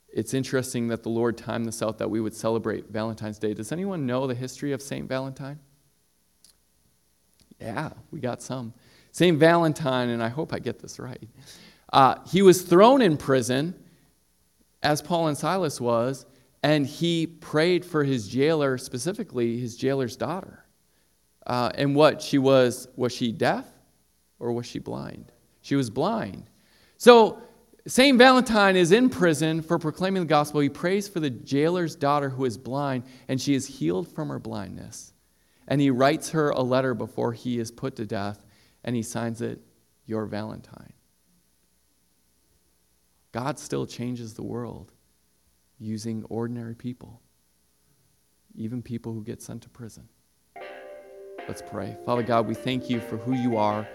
it's 0.08 0.32
interesting 0.32 0.88
that 0.88 1.02
the 1.02 1.10
Lord 1.10 1.36
timed 1.36 1.66
this 1.66 1.82
out 1.82 1.98
that 1.98 2.08
we 2.08 2.22
would 2.22 2.34
celebrate 2.34 2.88
Valentine's 2.88 3.38
Day. 3.38 3.52
Does 3.52 3.70
anyone 3.70 4.06
know 4.06 4.26
the 4.26 4.34
history 4.34 4.72
of 4.72 4.80
St. 4.80 5.06
Valentine? 5.06 5.58
Yeah, 7.60 7.90
we 8.10 8.20
got 8.20 8.42
some. 8.42 8.72
St. 9.12 9.38
Valentine, 9.38 10.10
and 10.10 10.22
I 10.22 10.28
hope 10.28 10.52
I 10.52 10.58
get 10.58 10.78
this 10.78 10.98
right, 10.98 11.28
uh, 11.92 12.16
he 12.26 12.42
was 12.42 12.62
thrown 12.62 13.02
in 13.02 13.16
prison, 13.16 13.74
as 14.82 15.02
Paul 15.02 15.28
and 15.28 15.36
Silas 15.36 15.80
was, 15.80 16.24
and 16.62 16.86
he 16.86 17.26
prayed 17.26 17.84
for 17.84 18.04
his 18.04 18.28
jailer, 18.28 18.78
specifically 18.78 19.58
his 19.58 19.76
jailer's 19.76 20.16
daughter. 20.16 20.64
Uh, 21.46 21.70
and 21.74 21.94
what 21.94 22.22
she 22.22 22.38
was, 22.38 22.86
was 22.96 23.12
she 23.12 23.32
deaf 23.32 23.66
or 24.38 24.52
was 24.52 24.66
she 24.66 24.78
blind? 24.78 25.32
She 25.62 25.74
was 25.74 25.90
blind. 25.90 26.44
So 26.96 27.42
St. 27.86 28.16
Valentine 28.16 28.76
is 28.76 28.92
in 28.92 29.08
prison 29.08 29.62
for 29.62 29.78
proclaiming 29.78 30.22
the 30.22 30.28
gospel. 30.28 30.60
He 30.60 30.68
prays 30.68 31.08
for 31.08 31.18
the 31.18 31.30
jailer's 31.30 31.96
daughter 31.96 32.28
who 32.28 32.44
is 32.44 32.56
blind, 32.56 33.04
and 33.28 33.40
she 33.40 33.54
is 33.54 33.66
healed 33.66 34.06
from 34.08 34.28
her 34.28 34.38
blindness 34.38 35.12
and 35.70 35.80
he 35.80 35.88
writes 35.88 36.30
her 36.30 36.50
a 36.50 36.60
letter 36.60 36.94
before 36.94 37.32
he 37.32 37.60
is 37.60 37.70
put 37.70 37.94
to 37.96 38.04
death, 38.04 38.44
and 38.82 38.96
he 38.96 39.02
signs 39.02 39.40
it, 39.40 39.60
Your 40.04 40.26
Valentine. 40.26 40.92
God 43.30 43.58
still 43.60 43.86
changes 43.86 44.34
the 44.34 44.42
world 44.42 44.92
using 45.78 46.24
ordinary 46.24 46.74
people, 46.74 47.22
even 48.56 48.82
people 48.82 49.12
who 49.12 49.22
get 49.22 49.40
sent 49.40 49.62
to 49.62 49.68
prison. 49.68 50.08
Let's 51.46 51.62
pray. 51.62 51.96
Father 52.04 52.24
God, 52.24 52.48
we 52.48 52.54
thank 52.54 52.90
you 52.90 53.00
for 53.00 53.16
who 53.16 53.34
you 53.34 53.56
are. 53.56 53.88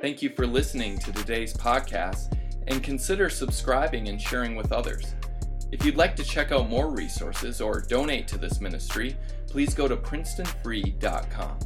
Thank 0.00 0.22
you 0.22 0.30
for 0.30 0.46
listening 0.46 0.98
to 1.00 1.12
today's 1.12 1.52
podcast 1.52 2.38
and 2.68 2.82
consider 2.82 3.28
subscribing 3.28 4.08
and 4.08 4.20
sharing 4.20 4.54
with 4.54 4.70
others. 4.70 5.16
If 5.72 5.84
you'd 5.84 5.96
like 5.96 6.14
to 6.16 6.24
check 6.24 6.52
out 6.52 6.68
more 6.68 6.90
resources 6.90 7.60
or 7.60 7.80
donate 7.80 8.28
to 8.28 8.38
this 8.38 8.60
ministry, 8.60 9.16
please 9.48 9.74
go 9.74 9.88
to 9.88 9.96
princetonfree.com. 9.96 11.58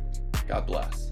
God 0.49 0.67
bless. 0.67 1.11